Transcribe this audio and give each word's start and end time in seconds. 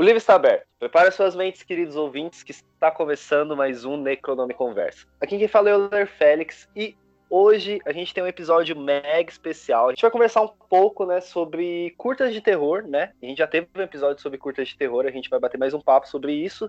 O 0.00 0.02
livro 0.02 0.16
está 0.16 0.34
aberto. 0.34 0.66
Prepare 0.78 1.12
suas 1.12 1.36
mentes, 1.36 1.62
queridos 1.62 1.94
ouvintes, 1.94 2.42
que 2.42 2.52
está 2.52 2.90
começando 2.90 3.54
mais 3.54 3.84
um 3.84 3.98
Necronome 3.98 4.54
Conversa. 4.54 5.06
Aqui 5.20 5.36
quem 5.36 5.46
fala 5.46 5.68
é 5.68 5.76
o 5.76 5.90
Ler 5.90 6.06
Félix 6.06 6.66
e 6.74 6.96
Hoje 7.32 7.78
a 7.86 7.92
gente 7.92 8.12
tem 8.12 8.24
um 8.24 8.26
episódio 8.26 8.76
mega 8.76 9.30
especial. 9.30 9.86
A 9.86 9.90
gente 9.90 10.02
vai 10.02 10.10
conversar 10.10 10.42
um 10.42 10.48
pouco, 10.48 11.06
né, 11.06 11.20
sobre 11.20 11.94
curtas 11.96 12.34
de 12.34 12.40
terror, 12.40 12.82
né? 12.82 13.12
A 13.22 13.26
gente 13.26 13.38
já 13.38 13.46
teve 13.46 13.68
um 13.72 13.80
episódio 13.80 14.20
sobre 14.20 14.36
curtas 14.36 14.66
de 14.66 14.76
terror, 14.76 15.06
a 15.06 15.12
gente 15.12 15.30
vai 15.30 15.38
bater 15.38 15.56
mais 15.56 15.72
um 15.72 15.80
papo 15.80 16.08
sobre 16.08 16.32
isso. 16.32 16.68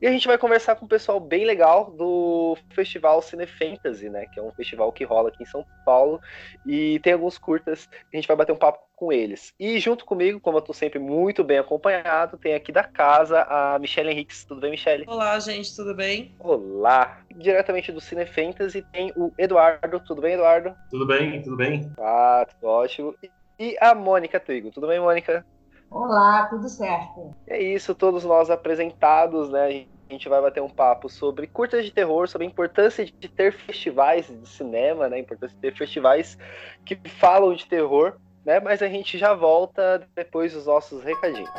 E 0.00 0.06
a 0.06 0.10
gente 0.10 0.26
vai 0.26 0.38
conversar 0.38 0.76
com 0.76 0.86
um 0.86 0.88
pessoal 0.88 1.20
bem 1.20 1.44
legal 1.44 1.90
do 1.90 2.56
Festival 2.70 3.20
Cine 3.20 3.46
Fantasy, 3.46 4.08
né, 4.08 4.24
que 4.32 4.40
é 4.40 4.42
um 4.42 4.52
festival 4.52 4.90
que 4.90 5.04
rola 5.04 5.28
aqui 5.28 5.42
em 5.42 5.46
São 5.46 5.66
Paulo 5.84 6.18
e 6.66 6.98
tem 7.00 7.12
alguns 7.12 7.36
curtas, 7.36 7.86
a 8.10 8.16
gente 8.16 8.26
vai 8.26 8.38
bater 8.38 8.52
um 8.52 8.56
papo 8.56 8.80
com 9.00 9.10
eles. 9.10 9.54
E 9.58 9.80
junto 9.80 10.04
comigo, 10.04 10.38
como 10.38 10.58
eu 10.58 10.62
tô 10.62 10.74
sempre 10.74 10.98
muito 10.98 11.42
bem 11.42 11.56
acompanhado, 11.56 12.36
tem 12.36 12.54
aqui 12.54 12.70
da 12.70 12.84
casa 12.84 13.46
a 13.48 13.78
Michelle 13.78 14.10
Henriques. 14.10 14.44
Tudo 14.44 14.60
bem, 14.60 14.72
Michelle? 14.72 15.06
Olá, 15.08 15.40
gente, 15.40 15.74
tudo 15.74 15.94
bem? 15.94 16.34
Olá. 16.38 17.22
Diretamente 17.34 17.90
do 17.90 18.00
Cine 18.00 18.26
Fantasy 18.26 18.82
tem 18.92 19.10
o 19.16 19.32
Eduardo 19.38 19.80
Eduardo. 19.80 20.00
Tudo 20.00 20.20
bem, 20.20 20.34
Eduardo? 20.34 20.74
Tudo 20.90 21.06
bem, 21.06 21.42
tudo 21.42 21.56
bem. 21.56 21.90
Ah, 21.98 22.46
tudo 22.46 22.70
ótimo. 22.70 23.14
E 23.58 23.74
a 23.80 23.94
Mônica 23.94 24.38
Trigo. 24.38 24.70
Tudo 24.70 24.86
bem, 24.86 25.00
Mônica? 25.00 25.46
Olá, 25.90 26.46
tudo 26.50 26.68
certo. 26.68 27.34
É 27.48 27.60
isso, 27.60 27.94
todos 27.94 28.22
nós 28.22 28.50
apresentados, 28.50 29.48
né? 29.48 29.86
A 30.08 30.12
gente 30.12 30.28
vai 30.28 30.42
bater 30.42 30.62
um 30.62 30.68
papo 30.68 31.08
sobre 31.08 31.46
curtas 31.46 31.86
de 31.86 31.90
terror, 31.90 32.28
sobre 32.28 32.46
a 32.46 32.50
importância 32.50 33.04
de 33.04 33.28
ter 33.28 33.52
festivais 33.52 34.26
de 34.26 34.46
cinema, 34.46 35.08
né? 35.08 35.16
A 35.16 35.20
importância 35.20 35.54
de 35.54 35.60
ter 35.62 35.74
festivais 35.74 36.36
que 36.84 37.00
falam 37.08 37.54
de 37.54 37.66
terror, 37.66 38.16
né? 38.44 38.60
Mas 38.60 38.82
a 38.82 38.88
gente 38.88 39.18
já 39.18 39.34
volta 39.34 40.06
depois 40.14 40.52
dos 40.52 40.66
nossos 40.66 41.02
recadinhos. 41.02 41.50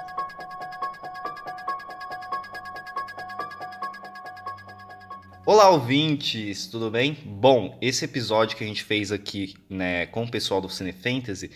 Olá, 5.43 5.70
ouvintes, 5.70 6.68
tudo 6.68 6.90
bem? 6.91 7.18
Bom, 7.26 7.77
esse 7.82 8.05
episódio 8.05 8.55
que 8.55 8.63
a 8.63 8.68
gente 8.68 8.84
fez 8.84 9.12
aqui, 9.12 9.55
né, 9.70 10.05
com 10.05 10.23
o 10.23 10.29
pessoal 10.29 10.62
do 10.62 10.70
Cine 10.70 10.93
Fantasy, 10.93 11.51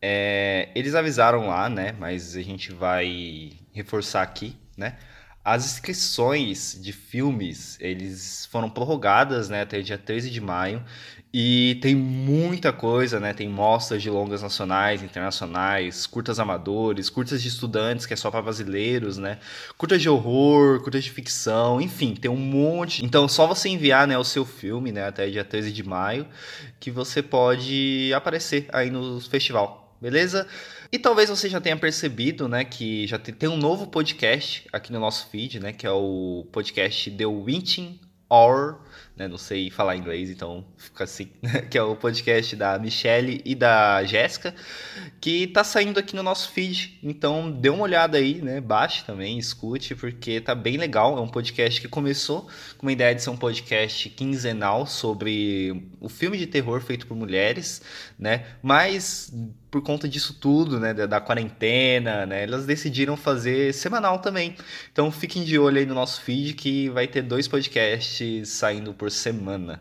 é, 0.00 0.70
eles 0.74 0.94
avisaram 0.94 1.46
lá, 1.46 1.68
né, 1.68 1.92
mas 1.98 2.34
a 2.34 2.42
gente 2.42 2.72
vai 2.72 3.52
reforçar 3.72 4.22
aqui, 4.22 4.56
né, 4.76 4.96
as 5.44 5.64
inscrições 5.64 6.78
de 6.80 6.92
filmes, 6.92 7.78
eles 7.80 8.46
foram 8.50 8.68
prorrogadas, 8.68 9.48
né, 9.48 9.62
até 9.62 9.80
dia 9.80 9.96
13 9.96 10.28
de 10.30 10.40
maio, 10.40 10.84
e 11.32 11.78
tem 11.80 11.94
muita 11.94 12.72
coisa, 12.72 13.18
né, 13.18 13.32
tem 13.32 13.48
mostras 13.48 14.02
de 14.02 14.10
longas 14.10 14.42
nacionais, 14.42 15.02
internacionais, 15.02 16.06
curtas 16.06 16.38
amadores, 16.38 17.08
curtas 17.08 17.40
de 17.40 17.48
estudantes, 17.48 18.04
que 18.04 18.12
é 18.12 18.16
só 18.16 18.30
para 18.30 18.42
brasileiros, 18.42 19.16
né, 19.16 19.38
curtas 19.78 20.02
de 20.02 20.10
horror, 20.10 20.82
curtas 20.82 21.04
de 21.04 21.10
ficção, 21.10 21.80
enfim, 21.80 22.14
tem 22.14 22.30
um 22.30 22.36
monte. 22.36 23.02
Então, 23.04 23.26
só 23.26 23.46
você 23.46 23.70
enviar, 23.70 24.06
né, 24.06 24.18
o 24.18 24.24
seu 24.24 24.44
filme, 24.44 24.92
né, 24.92 25.06
até 25.06 25.28
dia 25.30 25.44
13 25.44 25.72
de 25.72 25.82
maio, 25.82 26.26
que 26.78 26.90
você 26.90 27.22
pode 27.22 28.12
aparecer 28.14 28.68
aí 28.72 28.90
no 28.90 29.20
festival, 29.20 29.89
beleza? 30.00 30.46
E 30.90 30.98
talvez 30.98 31.28
você 31.28 31.48
já 31.48 31.60
tenha 31.60 31.76
percebido, 31.76 32.48
né, 32.48 32.64
que 32.64 33.06
já 33.06 33.18
tem, 33.18 33.48
um 33.48 33.56
novo 33.56 33.86
podcast 33.86 34.66
aqui 34.72 34.92
no 34.92 34.98
nosso 34.98 35.28
feed, 35.28 35.60
né, 35.60 35.72
que 35.72 35.86
é 35.86 35.90
o 35.90 36.46
podcast 36.50 37.10
The 37.10 37.26
Witching 37.26 38.00
Hour, 38.30 38.80
né, 39.20 39.28
não 39.28 39.36
sei 39.36 39.68
falar 39.68 39.96
inglês, 39.96 40.30
então 40.30 40.64
fica 40.78 41.04
assim, 41.04 41.28
que 41.68 41.76
é 41.76 41.82
o 41.82 41.94
podcast 41.94 42.56
da 42.56 42.78
Michelle 42.78 43.42
e 43.44 43.54
da 43.54 44.02
Jéssica, 44.02 44.54
que 45.20 45.46
tá 45.48 45.62
saindo 45.62 46.00
aqui 46.00 46.16
no 46.16 46.22
nosso 46.22 46.50
feed. 46.50 46.98
Então 47.02 47.52
dê 47.52 47.68
uma 47.68 47.82
olhada 47.82 48.16
aí, 48.16 48.40
né, 48.40 48.62
baixe 48.62 49.04
também, 49.04 49.38
escute, 49.38 49.94
porque 49.94 50.40
tá 50.40 50.54
bem 50.54 50.78
legal. 50.78 51.18
É 51.18 51.20
um 51.20 51.28
podcast 51.28 51.82
que 51.82 51.86
começou 51.86 52.48
com 52.78 52.86
uma 52.86 52.92
ideia 52.92 53.14
de 53.14 53.22
ser 53.22 53.28
um 53.28 53.36
podcast 53.36 54.08
quinzenal 54.08 54.86
sobre 54.86 55.90
o 56.00 56.08
filme 56.08 56.38
de 56.38 56.46
terror 56.46 56.80
feito 56.80 57.06
por 57.06 57.14
mulheres, 57.14 57.82
né, 58.18 58.46
mas 58.62 59.30
por 59.70 59.82
conta 59.82 60.08
disso 60.08 60.34
tudo, 60.34 60.80
né, 60.80 60.92
da, 60.92 61.20
quarentena, 61.20 62.26
né, 62.26 62.42
elas 62.42 62.66
decidiram 62.66 63.16
fazer 63.16 63.72
semanal 63.72 64.18
também. 64.18 64.56
Então 64.90 65.12
fiquem 65.12 65.44
de 65.44 65.58
olho 65.58 65.78
aí 65.78 65.86
no 65.86 65.94
nosso 65.94 66.22
feed 66.22 66.54
que 66.54 66.88
vai 66.88 67.06
ter 67.06 67.22
dois 67.22 67.46
podcasts 67.46 68.48
saindo 68.48 68.92
por 68.92 69.09
semana. 69.10 69.80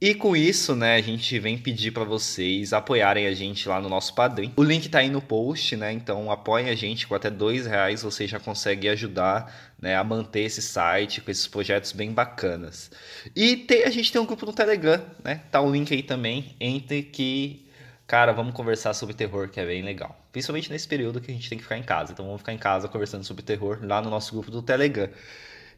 E 0.00 0.14
com 0.14 0.34
isso, 0.34 0.74
né, 0.74 0.94
a 0.94 1.00
gente 1.02 1.38
vem 1.38 1.58
pedir 1.58 1.90
para 1.90 2.04
vocês 2.04 2.72
apoiarem 2.72 3.26
a 3.26 3.34
gente 3.34 3.68
lá 3.68 3.78
no 3.78 3.88
nosso 3.88 4.14
Padrim. 4.14 4.50
O 4.56 4.62
link 4.62 4.88
tá 4.88 5.00
aí 5.00 5.10
no 5.10 5.20
post, 5.20 5.76
né? 5.76 5.92
Então 5.92 6.30
apoiem 6.30 6.70
a 6.70 6.74
gente 6.74 7.06
com 7.06 7.14
até 7.14 7.28
dois 7.28 7.66
reais, 7.66 8.02
você 8.02 8.26
já 8.26 8.40
consegue 8.40 8.88
ajudar 8.88 9.74
né, 9.78 9.96
a 9.96 10.02
manter 10.02 10.40
esse 10.40 10.62
site 10.62 11.20
com 11.20 11.30
esses 11.30 11.46
projetos 11.46 11.92
bem 11.92 12.12
bacanas. 12.12 12.90
E 13.36 13.56
tem, 13.56 13.84
a 13.84 13.90
gente 13.90 14.10
tem 14.10 14.18
um 14.18 14.24
grupo 14.24 14.46
no 14.46 14.54
Telegram, 14.54 15.04
né? 15.22 15.42
Tá 15.50 15.60
o 15.60 15.70
link 15.70 15.92
aí 15.92 16.02
também. 16.02 16.56
Entre 16.58 17.02
que 17.02 17.66
Cara, 18.10 18.32
vamos 18.32 18.54
conversar 18.54 18.92
sobre 18.92 19.14
terror, 19.14 19.48
que 19.48 19.60
é 19.60 19.64
bem 19.64 19.82
legal. 19.82 20.18
Principalmente 20.32 20.68
nesse 20.68 20.88
período 20.88 21.20
que 21.20 21.30
a 21.30 21.34
gente 21.34 21.48
tem 21.48 21.56
que 21.56 21.62
ficar 21.62 21.78
em 21.78 21.82
casa. 21.84 22.10
Então 22.10 22.24
vamos 22.24 22.40
ficar 22.40 22.52
em 22.52 22.58
casa 22.58 22.88
conversando 22.88 23.22
sobre 23.22 23.44
terror 23.44 23.78
lá 23.82 24.02
no 24.02 24.10
nosso 24.10 24.32
grupo 24.32 24.50
do 24.50 24.60
Telegram. 24.60 25.08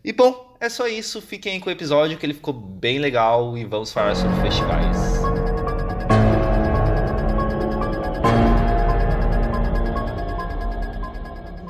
E 0.04 0.12
bom, 0.12 0.56
é 0.58 0.68
só 0.68 0.88
isso. 0.88 1.22
Fiquem 1.22 1.60
com 1.60 1.68
o 1.68 1.72
episódio 1.72 2.18
que 2.18 2.26
ele 2.26 2.34
ficou 2.34 2.52
bem 2.52 2.98
legal 2.98 3.56
e 3.56 3.64
vamos 3.64 3.92
falar 3.92 4.16
sobre 4.16 4.34
festivais. 4.40 4.96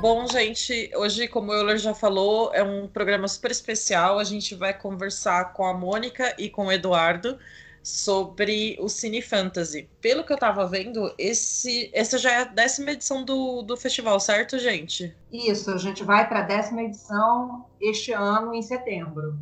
Bom, 0.00 0.26
gente, 0.26 0.90
hoje, 0.96 1.28
como 1.28 1.52
o 1.52 1.54
Euler 1.54 1.76
já 1.76 1.94
falou, 1.94 2.50
é 2.54 2.62
um 2.62 2.88
programa 2.88 3.28
super 3.28 3.50
especial. 3.50 4.18
A 4.18 4.24
gente 4.24 4.54
vai 4.54 4.72
conversar 4.72 5.52
com 5.52 5.66
a 5.66 5.74
Mônica 5.74 6.34
e 6.38 6.48
com 6.48 6.66
o 6.66 6.72
Eduardo 6.72 7.38
sobre 7.82 8.76
o 8.80 8.88
Cine 8.88 9.20
Fantasy. 9.20 9.88
Pelo 10.00 10.24
que 10.24 10.32
eu 10.32 10.38
tava 10.38 10.66
vendo, 10.66 11.12
esse, 11.18 11.90
essa 11.92 12.16
já 12.16 12.32
é 12.32 12.40
a 12.42 12.44
décima 12.44 12.92
edição 12.92 13.24
do, 13.24 13.62
do 13.62 13.76
festival, 13.76 14.20
certo, 14.20 14.58
gente? 14.58 15.14
Isso, 15.32 15.70
a 15.70 15.78
gente 15.78 16.04
vai 16.04 16.28
para 16.28 16.40
a 16.40 16.42
décima 16.42 16.82
edição 16.82 17.66
este 17.80 18.12
ano, 18.12 18.54
em 18.54 18.62
setembro. 18.62 19.36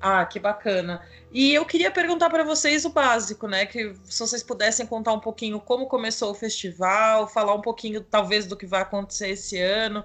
Ah, 0.00 0.24
que 0.24 0.40
bacana. 0.40 1.02
E 1.30 1.54
eu 1.54 1.64
queria 1.66 1.90
perguntar 1.90 2.30
para 2.30 2.42
vocês 2.42 2.86
o 2.86 2.90
básico, 2.90 3.46
né? 3.46 3.66
Que 3.66 3.94
se 4.04 4.20
vocês 4.20 4.42
pudessem 4.42 4.86
contar 4.86 5.12
um 5.12 5.20
pouquinho 5.20 5.60
como 5.60 5.86
começou 5.86 6.30
o 6.30 6.34
festival, 6.34 7.28
falar 7.28 7.54
um 7.54 7.60
pouquinho, 7.60 8.00
talvez, 8.00 8.46
do 8.46 8.56
que 8.56 8.66
vai 8.66 8.80
acontecer 8.80 9.28
esse 9.28 9.60
ano. 9.60 10.02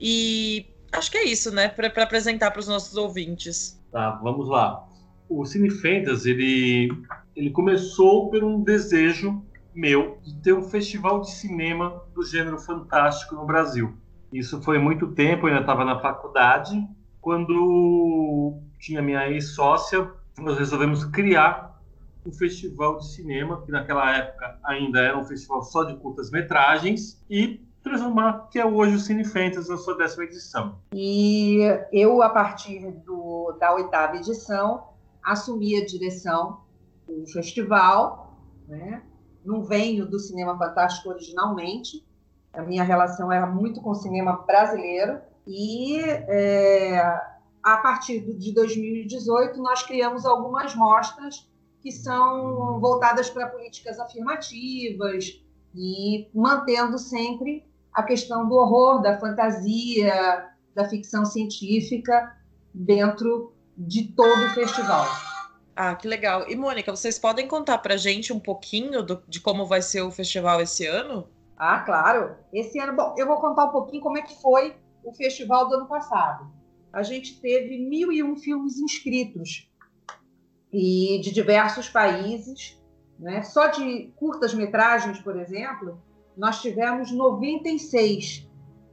E 0.00 0.66
acho 0.90 1.10
que 1.10 1.18
é 1.18 1.24
isso, 1.24 1.52
né? 1.52 1.68
Para 1.68 2.02
apresentar 2.02 2.50
para 2.50 2.60
os 2.60 2.66
nossos 2.66 2.96
ouvintes. 2.96 3.80
Tá, 3.92 4.10
vamos 4.22 4.48
lá 4.48 4.86
o 5.28 5.44
Cine 5.44 5.70
Fantasy, 5.70 6.30
ele, 6.30 6.88
ele 7.34 7.50
começou 7.50 8.30
por 8.30 8.42
um 8.44 8.62
desejo 8.62 9.42
meu 9.74 10.18
de 10.22 10.34
ter 10.40 10.52
um 10.54 10.62
festival 10.62 11.20
de 11.20 11.30
cinema 11.30 12.02
do 12.14 12.24
gênero 12.24 12.58
fantástico 12.58 13.34
no 13.34 13.44
Brasil. 13.44 13.94
Isso 14.32 14.60
foi 14.62 14.78
muito 14.78 15.08
tempo, 15.08 15.46
eu 15.46 15.48
ainda 15.48 15.60
estava 15.60 15.84
na 15.84 16.00
faculdade, 16.00 16.86
quando 17.20 18.58
tinha 18.78 19.02
minha 19.02 19.28
ex-sócia, 19.28 20.10
nós 20.38 20.58
resolvemos 20.58 21.04
criar 21.04 21.80
um 22.24 22.32
festival 22.32 22.98
de 22.98 23.08
cinema, 23.08 23.62
que 23.62 23.70
naquela 23.70 24.16
época 24.16 24.58
ainda 24.64 25.00
era 25.00 25.16
um 25.16 25.24
festival 25.24 25.62
só 25.62 25.84
de 25.84 25.96
curtas-metragens, 25.96 27.24
e 27.30 27.64
transformar, 27.82 28.48
que 28.50 28.58
é 28.58 28.66
hoje 28.66 28.96
o 28.96 28.98
Cine 28.98 29.24
Fantasy, 29.24 29.68
na 29.68 29.76
sua 29.76 29.96
décima 29.96 30.24
edição. 30.24 30.78
E 30.92 31.60
eu, 31.92 32.20
a 32.20 32.28
partir 32.28 32.90
do, 33.04 33.56
da 33.60 33.72
oitava 33.74 34.16
edição, 34.16 34.95
assumi 35.26 35.76
a 35.76 35.84
direção 35.84 36.60
do 37.06 37.26
festival, 37.26 38.38
né? 38.68 39.02
não 39.44 39.62
venho 39.62 40.06
do 40.06 40.18
cinema 40.18 40.56
fantástico 40.56 41.08
originalmente, 41.08 42.06
a 42.52 42.62
minha 42.62 42.84
relação 42.84 43.30
era 43.30 43.46
muito 43.46 43.80
com 43.80 43.90
o 43.90 43.94
cinema 43.94 44.44
brasileiro, 44.46 45.20
e 45.46 46.00
é, 46.00 46.98
a 47.62 47.76
partir 47.78 48.20
de 48.20 48.52
2018 48.54 49.60
nós 49.60 49.82
criamos 49.82 50.24
algumas 50.24 50.74
mostras 50.74 51.50
que 51.82 51.90
são 51.92 52.80
voltadas 52.80 53.28
para 53.28 53.48
políticas 53.48 53.98
afirmativas 53.98 55.40
e 55.74 56.28
mantendo 56.34 56.98
sempre 56.98 57.64
a 57.92 58.02
questão 58.02 58.48
do 58.48 58.54
horror, 58.54 59.02
da 59.02 59.18
fantasia, 59.18 60.48
da 60.74 60.88
ficção 60.88 61.24
científica 61.24 62.36
dentro 62.72 63.55
de 63.76 64.08
todo 64.12 64.46
o 64.46 64.50
festival. 64.50 65.06
Ah, 65.74 65.94
que 65.94 66.08
legal. 66.08 66.48
E 66.48 66.56
Mônica, 66.56 66.90
vocês 66.90 67.18
podem 67.18 67.46
contar 67.46 67.78
para 67.78 67.96
gente 67.96 68.32
um 68.32 68.40
pouquinho 68.40 69.02
do, 69.02 69.22
de 69.28 69.40
como 69.40 69.66
vai 69.66 69.82
ser 69.82 70.00
o 70.00 70.10
festival 70.10 70.60
esse 70.60 70.86
ano? 70.86 71.28
Ah, 71.56 71.80
claro. 71.80 72.36
Esse 72.52 72.78
ano, 72.78 72.96
bom, 72.96 73.14
eu 73.18 73.26
vou 73.26 73.40
contar 73.40 73.66
um 73.66 73.72
pouquinho 73.72 74.02
como 74.02 74.16
é 74.16 74.22
que 74.22 74.40
foi 74.40 74.74
o 75.04 75.12
festival 75.12 75.68
do 75.68 75.74
ano 75.74 75.86
passado. 75.86 76.50
A 76.92 77.02
gente 77.02 77.40
teve 77.40 77.78
mil 77.78 78.10
e 78.10 78.22
um 78.22 78.36
filmes 78.36 78.78
inscritos 78.78 79.70
e 80.72 81.20
de 81.22 81.30
diversos 81.30 81.88
países, 81.88 82.80
né? 83.18 83.42
Só 83.42 83.66
de 83.66 84.12
curtas 84.16 84.54
metragens, 84.54 85.18
por 85.20 85.38
exemplo, 85.38 86.00
nós 86.36 86.60
tivemos 86.60 87.10
96 87.10 88.48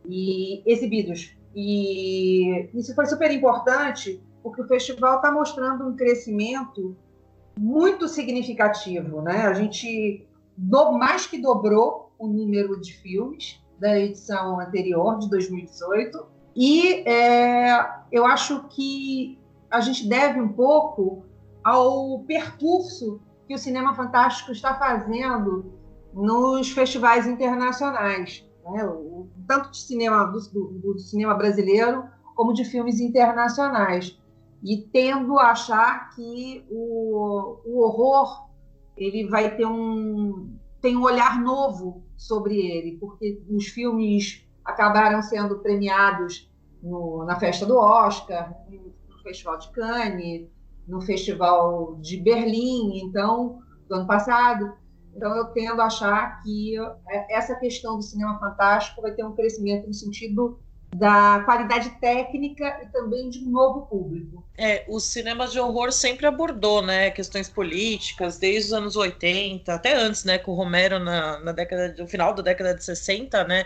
e 0.07 0.63
exibidos 0.65 1.35
E 1.56 2.69
isso 2.74 2.94
foi 2.94 3.06
super 3.06 3.31
importante, 3.31 4.21
porque 4.44 4.62
o 4.62 4.68
festival 4.68 5.16
está 5.16 5.31
mostrando 5.31 5.88
um 5.88 5.95
crescimento 5.95 6.95
muito 7.57 8.07
significativo. 8.07 9.22
Né? 9.22 9.48
A 9.48 9.54
gente 9.54 10.28
do, 10.56 10.92
mais 10.92 11.25
que 11.25 11.42
dobrou 11.42 12.12
o 12.19 12.28
número 12.28 12.80
de 12.80 12.94
filmes 12.94 13.63
da 13.80 14.00
edição 14.00 14.60
anterior, 14.60 15.18
de 15.18 15.30
2018. 15.30 16.25
E 16.56 17.07
é, 17.10 17.90
eu 18.12 18.25
acho 18.25 18.63
que 18.69 19.40
a 19.69 19.80
gente 19.80 20.07
deve 20.07 20.40
um 20.40 20.50
pouco 20.50 21.25
ao 21.63 22.19
percurso 22.19 23.19
que 23.48 23.56
o 23.56 23.57
cinema 23.57 23.95
fantástico 23.95 24.51
está 24.51 24.75
fazendo 24.75 25.74
nos 26.13 26.72
festivais 26.72 27.25
internacionais, 27.25 28.48
né? 28.63 28.88
tanto 29.48 29.72
de 29.72 29.78
cinema 29.78 30.25
do, 30.25 30.40
do, 30.40 30.94
do, 30.94 31.00
cinema 31.00 31.34
brasileiro 31.34 32.06
como 32.36 32.54
de 32.54 32.63
filmes 32.63 33.00
internacionais, 33.00 34.19
e 34.63 34.77
tendo 34.77 35.38
a 35.38 35.51
achar 35.51 36.10
que 36.15 36.65
o, 36.69 37.60
o 37.65 37.83
horror 37.83 38.48
ele 38.95 39.27
vai 39.27 39.56
ter 39.56 39.65
um 39.65 40.57
tem 40.81 40.98
um 40.98 41.04
olhar 41.04 41.42
novo 41.42 42.04
sobre 42.18 42.57
ele, 42.57 42.98
porque 42.98 43.42
os 43.50 43.68
filmes 43.68 44.45
acabaram 44.65 45.21
sendo 45.21 45.60
premiados 45.60 46.51
no, 46.81 47.24
na 47.25 47.39
festa 47.39 47.65
do 47.65 47.77
Oscar, 47.77 48.54
no 48.69 49.18
Festival 49.24 49.57
de 49.60 49.71
Cannes, 49.71 50.50
no 50.86 51.00
Festival 51.00 51.95
de 52.01 52.18
Berlim, 52.18 53.00
então, 53.00 53.62
do 53.88 53.95
ano 53.95 54.07
passado. 54.07 54.74
Então, 55.16 55.33
eu 55.38 55.45
tendo 55.54 55.81
a 55.81 55.86
achar 55.86 56.42
que 56.42 56.77
é, 57.09 57.38
essa 57.38 57.56
questão 57.56 57.95
do 57.95 58.01
cinema 58.01 58.38
fantástico 58.38 59.01
vai 59.01 59.13
ter 59.13 59.24
um 59.25 59.33
crescimento 59.33 59.88
no 59.88 59.94
sentido 59.94 60.59
da 60.95 61.42
qualidade 61.45 61.90
técnica 62.00 62.81
e 62.84 62.88
também 62.88 63.30
de 63.30 63.40
um 63.40 63.50
novo 63.50 63.86
público. 63.88 64.44
É, 64.57 64.86
o 64.88 65.00
cinema 65.00 65.48
de 65.48 65.60
horror 65.60 65.92
sempre 65.92 66.25
abordou, 66.25 66.81
né, 66.81 67.10
questões 67.12 67.50
políticas, 67.50 68.38
desde 68.38 68.68
os 68.68 68.74
anos 68.74 68.95
80, 68.95 69.74
até 69.74 69.95
antes, 69.95 70.24
né, 70.24 70.38
com 70.38 70.51
o 70.51 70.56
Romero 70.56 71.00
na, 71.00 71.40
na 71.40 71.51
década, 71.51 71.95
no 71.98 72.07
final 72.07 72.34
da 72.34 72.42
década 72.42 72.75
de 72.75 72.84
60, 72.84 73.44
né, 73.45 73.66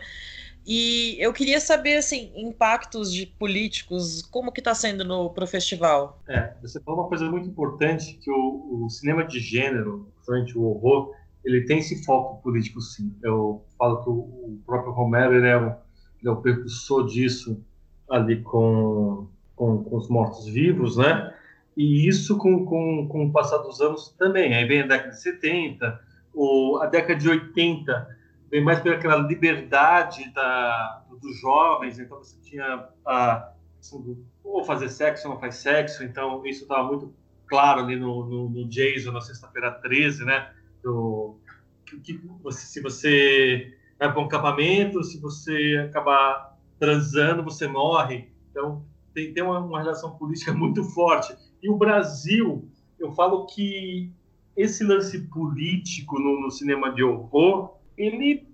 e 0.69 1.15
eu 1.17 1.31
queria 1.31 1.61
saber, 1.61 1.95
assim, 1.95 2.29
impactos 2.35 3.13
de 3.13 3.25
políticos, 3.25 4.21
como 4.21 4.51
que 4.51 4.59
está 4.59 4.75
sendo 4.75 5.05
no 5.05 5.29
pro 5.29 5.47
festival? 5.47 6.21
É, 6.27 6.53
você 6.61 6.77
falou 6.81 6.99
uma 6.99 7.07
coisa 7.07 7.31
muito 7.31 7.47
importante, 7.47 8.19
que 8.21 8.29
o, 8.29 8.83
o 8.83 8.89
cinema 8.89 9.23
de 9.23 9.39
gênero, 9.39 10.11
principalmente 10.15 10.57
o 10.57 10.63
horror, 10.63 11.15
ele 11.45 11.61
tem 11.61 11.79
esse 11.79 12.03
foco 12.03 12.41
político, 12.41 12.81
sim. 12.81 13.15
Eu 13.23 13.63
falo 13.77 14.03
que 14.03 14.09
o, 14.09 14.13
o 14.13 14.61
próprio 14.65 14.91
Romero, 14.91 15.35
ele 15.35 15.47
é, 15.47 15.57
um, 15.57 15.73
ele 16.19 16.29
é 16.29 16.31
o 16.31 16.41
percussor 16.41 17.05
disso 17.05 17.63
ali 18.09 18.41
com, 18.41 19.27
com, 19.55 19.83
com 19.83 19.97
os 19.97 20.09
mortos-vivos, 20.09 20.97
né? 20.97 21.33
E 21.75 22.07
isso, 22.07 22.37
com, 22.37 22.65
com, 22.65 23.07
com 23.07 23.25
o 23.25 23.31
passar 23.31 23.59
dos 23.59 23.79
anos, 23.81 24.15
também. 24.17 24.55
Aí 24.55 24.65
vem 24.65 24.81
a 24.81 24.87
década 24.87 25.11
de 25.11 25.21
70, 25.21 26.01
ou 26.33 26.81
a 26.81 26.87
década 26.87 27.19
de 27.19 27.29
80, 27.29 28.17
vem 28.49 28.63
mais 28.63 28.79
pela 28.79 29.17
liberdade 29.17 30.31
da, 30.33 31.03
dos 31.21 31.39
jovens, 31.39 31.99
então 31.99 32.17
você 32.17 32.37
tinha 32.41 32.87
a 33.05 33.51
assim, 33.79 34.17
ou 34.43 34.63
fazer 34.63 34.89
sexo 34.89 35.27
ou 35.27 35.33
não 35.33 35.41
faz 35.41 35.55
sexo, 35.55 36.03
então 36.03 36.45
isso 36.45 36.63
estava 36.63 36.83
muito 36.83 37.13
claro 37.45 37.81
ali 37.81 37.95
no, 37.95 38.25
no, 38.25 38.49
no 38.49 38.67
Jason, 38.67 39.11
na 39.11 39.21
sexta-feira 39.21 39.71
13, 39.71 40.25
né? 40.25 40.51
Do, 40.83 41.37
que, 41.85 41.99
que 41.99 42.21
você, 42.41 42.65
se 42.65 42.81
você 42.81 43.76
vai 43.99 44.11
para 44.11 44.21
um 44.21 44.25
acampamento, 44.25 45.03
se 45.03 45.19
você 45.19 45.87
acabar 45.89 46.57
transando, 46.79 47.43
você 47.43 47.67
morre. 47.67 48.29
Então, 48.51 48.85
tem, 49.13 49.33
tem 49.33 49.43
uma, 49.43 49.59
uma 49.59 49.79
relação 49.79 50.17
política 50.17 50.53
muito 50.53 50.83
forte. 50.83 51.35
E 51.61 51.69
o 51.69 51.77
Brasil, 51.77 52.69
eu 52.99 53.11
falo 53.11 53.45
que 53.47 54.11
esse 54.55 54.83
lance 54.83 55.19
político 55.27 56.19
no, 56.19 56.41
no 56.41 56.51
cinema 56.51 56.91
de 56.91 57.03
horror 57.03 57.77
ele 57.97 58.47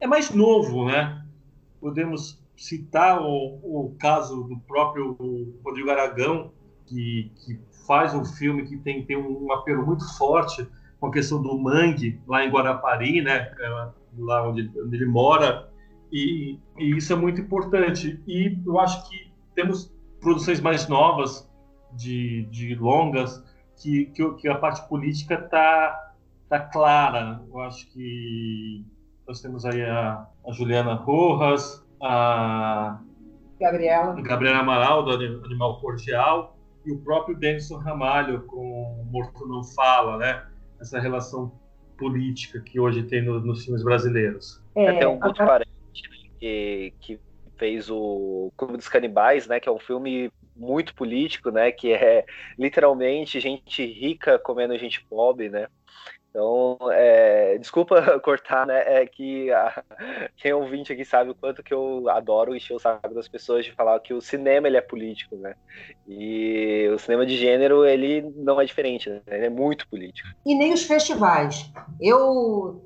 é 0.00 0.06
mais 0.06 0.30
novo, 0.30 0.86
né? 0.86 1.24
Podemos 1.80 2.42
citar 2.56 3.20
o, 3.20 3.60
o 3.62 3.96
caso 3.98 4.44
do 4.44 4.58
próprio 4.60 5.16
Rodrigo 5.64 5.90
Aragão, 5.90 6.52
que, 6.86 7.32
que 7.36 7.58
faz 7.86 8.14
um 8.14 8.24
filme 8.24 8.64
que 8.66 8.76
tem, 8.76 9.04
tem 9.04 9.16
um 9.16 9.52
apelo 9.52 9.84
muito 9.84 10.04
forte 10.16 10.66
com 11.00 11.06
a 11.06 11.12
questão 11.12 11.42
do 11.42 11.58
mangue 11.58 12.20
lá 12.26 12.44
em 12.44 12.50
Guarapari, 12.50 13.20
né? 13.22 13.50
Lá 14.18 14.48
onde, 14.48 14.70
onde 14.78 14.96
ele 14.96 15.06
mora, 15.06 15.68
e, 16.12 16.58
e, 16.78 16.96
isso 16.96 17.12
é 17.12 17.16
muito 17.16 17.40
importante. 17.40 18.22
E 18.26 18.56
eu 18.64 18.78
acho 18.78 19.08
que 19.08 19.32
temos 19.54 19.92
produções 20.20 20.60
mais 20.60 20.88
novas 20.88 21.50
de, 21.92 22.46
de 22.46 22.74
longas 22.76 23.42
que, 23.76 24.06
que, 24.06 24.34
que 24.34 24.48
a 24.48 24.56
parte 24.56 24.88
política 24.88 25.34
está 25.34 26.12
tá 26.48 26.60
clara. 26.60 27.42
Eu 27.48 27.60
acho 27.60 27.90
que 27.92 28.84
nós 29.26 29.40
temos 29.40 29.64
aí 29.64 29.82
a, 29.82 30.26
a 30.46 30.52
Juliana 30.52 30.94
Rojas, 30.94 31.84
a 32.00 33.00
Gabriela. 33.60 34.20
Gabriela 34.22 34.58
Amaral, 34.58 35.02
do 35.04 35.12
Animal 35.44 35.80
Cordial, 35.80 36.56
e 36.84 36.92
o 36.92 36.98
próprio 36.98 37.36
Denison 37.36 37.78
Ramalho, 37.78 38.42
com 38.42 39.04
Morto 39.10 39.46
Não 39.48 39.64
Fala, 39.64 40.18
né? 40.18 40.44
Essa 40.80 41.00
relação 41.00 41.52
política 41.96 42.60
que 42.60 42.78
hoje 42.78 43.02
tem 43.02 43.22
no, 43.22 43.40
nos 43.40 43.64
filmes 43.64 43.82
brasileiros. 43.82 44.60
É, 44.74 44.92
tem 44.92 45.06
um 45.06 45.18
a... 45.22 45.32
parente 45.32 45.70
que, 46.38 46.92
que 47.00 47.20
fez 47.56 47.88
o 47.90 48.52
Clube 48.56 48.76
dos 48.76 48.88
Canibais, 48.88 49.46
né? 49.46 49.60
Que 49.60 49.68
é 49.68 49.72
um 49.72 49.78
filme 49.78 50.30
muito 50.56 50.94
político, 50.94 51.50
né? 51.50 51.72
Que 51.72 51.92
é 51.92 52.24
literalmente 52.58 53.40
gente 53.40 53.84
rica 53.84 54.38
comendo 54.38 54.76
gente 54.78 55.04
pobre, 55.04 55.48
né? 55.48 55.68
Então, 56.34 56.76
é, 56.90 57.56
desculpa 57.58 57.94
cortar, 58.18 58.66
né? 58.66 58.82
É 59.02 59.06
que 59.06 59.52
a, 59.52 59.84
quem 60.36 60.50
é 60.50 60.54
ouvinte 60.54 60.92
aqui 60.92 61.04
sabe 61.04 61.30
o 61.30 61.34
quanto 61.34 61.62
que 61.62 61.72
eu 61.72 62.08
adoro 62.08 62.56
encher 62.56 62.74
o 62.74 62.78
saco 62.80 63.14
das 63.14 63.28
pessoas 63.28 63.64
de 63.64 63.70
falar 63.70 64.00
que 64.00 64.12
o 64.12 64.20
cinema 64.20 64.66
ele 64.66 64.76
é 64.76 64.80
político, 64.80 65.36
né? 65.36 65.54
E 66.08 66.90
o 66.92 66.98
cinema 66.98 67.24
de 67.24 67.36
gênero 67.36 67.86
ele 67.86 68.32
não 68.34 68.60
é 68.60 68.64
diferente, 68.64 69.08
né? 69.08 69.20
ele 69.28 69.46
é 69.46 69.50
muito 69.50 69.88
político. 69.88 70.28
E 70.44 70.56
nem 70.56 70.72
os 70.72 70.82
festivais. 70.82 71.70
Eu, 72.00 72.84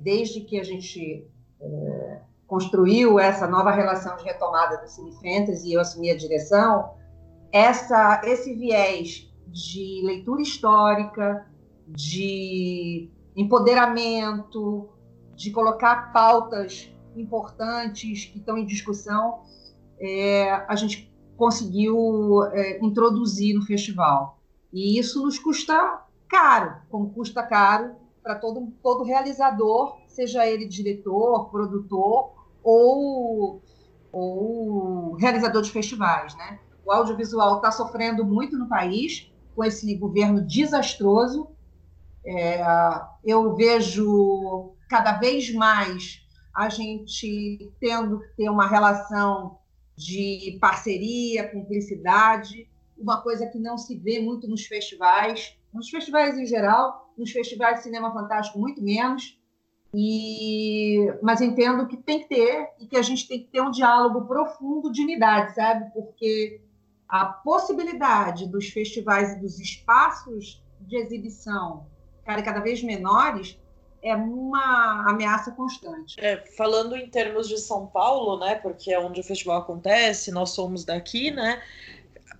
desde 0.00 0.40
que 0.40 0.58
a 0.58 0.64
gente 0.64 1.24
é, 1.60 2.18
construiu 2.48 3.20
essa 3.20 3.46
nova 3.46 3.70
relação 3.70 4.16
de 4.16 4.24
retomada 4.24 4.76
do 4.76 4.88
Cine 4.88 5.12
Fantasy 5.12 5.70
e 5.70 5.74
eu 5.74 5.80
assumi 5.80 6.10
a 6.10 6.16
direção, 6.16 6.94
essa, 7.52 8.20
esse 8.24 8.52
viés 8.56 9.32
de 9.46 10.02
leitura 10.04 10.42
histórica, 10.42 11.46
de 11.88 13.10
empoderamento, 13.36 14.88
de 15.34 15.50
colocar 15.50 16.12
pautas 16.12 16.92
importantes 17.16 18.24
que 18.26 18.38
estão 18.38 18.58
em 18.58 18.66
discussão, 18.66 19.42
é, 20.00 20.50
a 20.68 20.74
gente 20.76 21.12
conseguiu 21.36 22.42
é, 22.52 22.84
introduzir 22.84 23.54
no 23.54 23.62
festival. 23.62 24.40
E 24.72 24.98
isso 24.98 25.22
nos 25.22 25.38
custa 25.38 26.04
caro, 26.28 26.76
como 26.90 27.10
custa 27.10 27.42
caro 27.42 27.94
para 28.22 28.34
todo, 28.34 28.72
todo 28.82 29.04
realizador, 29.04 29.96
seja 30.08 30.46
ele 30.46 30.66
diretor, 30.66 31.48
produtor 31.50 32.32
ou, 32.62 33.62
ou 34.12 35.14
realizador 35.14 35.62
de 35.62 35.70
festivais. 35.70 36.34
Né? 36.34 36.58
O 36.84 36.92
audiovisual 36.92 37.56
está 37.56 37.70
sofrendo 37.70 38.24
muito 38.24 38.58
no 38.58 38.68
país 38.68 39.32
com 39.54 39.64
esse 39.64 39.94
governo 39.94 40.40
desastroso 40.40 41.48
é, 42.24 42.60
eu 43.24 43.54
vejo 43.54 44.74
cada 44.88 45.12
vez 45.12 45.52
mais 45.52 46.26
a 46.54 46.68
gente 46.68 47.72
tendo 47.80 48.20
que 48.20 48.36
ter 48.36 48.50
uma 48.50 48.66
relação 48.66 49.58
de 49.96 50.58
parceria, 50.60 51.48
cumplicidade, 51.48 52.68
uma 52.96 53.20
coisa 53.22 53.46
que 53.46 53.58
não 53.58 53.78
se 53.78 53.96
vê 53.96 54.20
muito 54.20 54.48
nos 54.48 54.66
festivais, 54.66 55.56
nos 55.72 55.88
festivais 55.88 56.36
em 56.36 56.46
geral, 56.46 57.12
nos 57.16 57.30
festivais 57.30 57.78
de 57.78 57.84
cinema 57.84 58.12
fantástico 58.12 58.58
muito 58.58 58.82
menos. 58.82 59.38
E 59.94 61.06
mas 61.22 61.40
entendo 61.40 61.86
que 61.86 61.96
tem 61.96 62.20
que 62.20 62.28
ter 62.28 62.68
e 62.78 62.86
que 62.86 62.96
a 62.96 63.02
gente 63.02 63.26
tem 63.26 63.40
que 63.40 63.48
ter 63.50 63.62
um 63.62 63.70
diálogo 63.70 64.26
profundo 64.26 64.92
de 64.92 65.02
unidade, 65.02 65.54
sabe? 65.54 65.90
Porque 65.92 66.60
a 67.08 67.24
possibilidade 67.24 68.46
dos 68.46 68.68
festivais 68.68 69.32
e 69.32 69.40
dos 69.40 69.58
espaços 69.58 70.62
de 70.80 70.96
exibição 70.96 71.86
cada 72.42 72.60
vez 72.60 72.82
menores, 72.82 73.58
é 74.02 74.14
uma 74.14 75.08
ameaça 75.08 75.50
constante. 75.52 76.16
É, 76.18 76.36
falando 76.56 76.96
em 76.96 77.08
termos 77.08 77.48
de 77.48 77.58
São 77.58 77.86
Paulo, 77.86 78.38
né, 78.38 78.54
porque 78.56 78.92
é 78.92 78.98
onde 78.98 79.20
o 79.20 79.24
festival 79.24 79.58
acontece, 79.58 80.30
nós 80.30 80.50
somos 80.50 80.84
daqui, 80.84 81.30
né, 81.30 81.60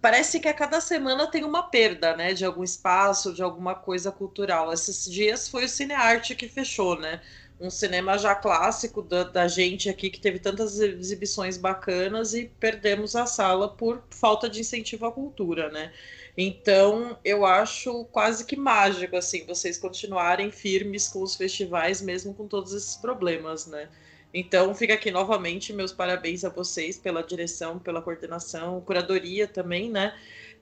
parece 0.00 0.38
que 0.38 0.48
a 0.48 0.54
cada 0.54 0.80
semana 0.80 1.26
tem 1.26 1.44
uma 1.44 1.64
perda, 1.64 2.16
né, 2.16 2.32
de 2.32 2.44
algum 2.44 2.62
espaço, 2.62 3.34
de 3.34 3.42
alguma 3.42 3.74
coisa 3.74 4.12
cultural. 4.12 4.72
Esses 4.72 5.04
dias 5.10 5.48
foi 5.48 5.64
o 5.64 5.68
Cinearte 5.68 6.34
que 6.34 6.48
fechou, 6.48 6.98
né, 6.98 7.20
um 7.60 7.70
cinema 7.70 8.16
já 8.16 8.34
clássico 8.34 9.02
da, 9.02 9.24
da, 9.24 9.48
gente 9.48 9.88
aqui 9.88 10.10
que 10.10 10.20
teve 10.20 10.38
tantas 10.38 10.78
exibições 10.78 11.56
bacanas 11.56 12.32
e 12.32 12.44
perdemos 12.60 13.16
a 13.16 13.26
sala 13.26 13.68
por 13.68 14.02
falta 14.10 14.48
de 14.48 14.60
incentivo 14.60 15.06
à 15.06 15.12
cultura, 15.12 15.68
né? 15.68 15.92
Então, 16.40 17.18
eu 17.24 17.44
acho 17.44 18.04
quase 18.12 18.46
que 18.46 18.54
mágico 18.54 19.16
assim 19.16 19.44
vocês 19.44 19.76
continuarem 19.76 20.52
firmes 20.52 21.08
com 21.08 21.20
os 21.20 21.34
festivais 21.34 22.00
mesmo 22.00 22.32
com 22.32 22.46
todos 22.46 22.72
esses 22.72 22.94
problemas, 22.96 23.66
né? 23.66 23.88
Então, 24.32 24.72
fica 24.72 24.94
aqui 24.94 25.10
novamente 25.10 25.72
meus 25.72 25.92
parabéns 25.92 26.44
a 26.44 26.48
vocês 26.48 26.96
pela 26.96 27.22
direção, 27.22 27.80
pela 27.80 28.00
coordenação, 28.00 28.80
curadoria 28.82 29.48
também, 29.48 29.90
né? 29.90 30.16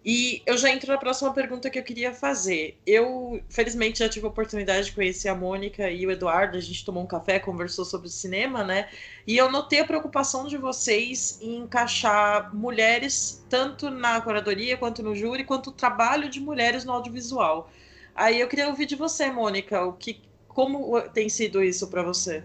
E 0.08 0.40
eu 0.46 0.56
já 0.56 0.70
entro 0.70 0.92
na 0.92 0.98
próxima 0.98 1.34
pergunta 1.34 1.68
que 1.68 1.76
eu 1.76 1.82
queria 1.82 2.14
fazer. 2.14 2.80
Eu, 2.86 3.42
felizmente, 3.48 3.98
já 3.98 4.08
tive 4.08 4.24
a 4.24 4.28
oportunidade 4.28 4.86
de 4.86 4.92
conhecer 4.92 5.28
a 5.28 5.34
Mônica 5.34 5.90
e 5.90 6.06
o 6.06 6.12
Eduardo. 6.12 6.56
A 6.56 6.60
gente 6.60 6.84
tomou 6.84 7.02
um 7.02 7.06
café, 7.08 7.40
conversou 7.40 7.84
sobre 7.84 8.08
cinema, 8.08 8.62
né? 8.62 8.88
E 9.26 9.36
eu 9.36 9.50
notei 9.50 9.80
a 9.80 9.84
preocupação 9.84 10.46
de 10.46 10.56
vocês 10.56 11.40
em 11.42 11.56
encaixar 11.56 12.54
mulheres 12.54 13.44
tanto 13.48 13.90
na 13.90 14.20
curadoria, 14.20 14.76
quanto 14.76 15.02
no 15.02 15.12
júri, 15.12 15.42
quanto 15.42 15.70
o 15.70 15.72
trabalho 15.72 16.28
de 16.28 16.38
mulheres 16.38 16.84
no 16.84 16.92
audiovisual. 16.92 17.68
Aí 18.14 18.40
eu 18.40 18.46
queria 18.46 18.68
ouvir 18.68 18.86
de 18.86 18.94
você, 18.94 19.28
Mônica, 19.28 19.84
o 19.84 19.92
que, 19.92 20.22
como 20.46 21.00
tem 21.10 21.28
sido 21.28 21.60
isso 21.60 21.90
para 21.90 22.04
você? 22.04 22.44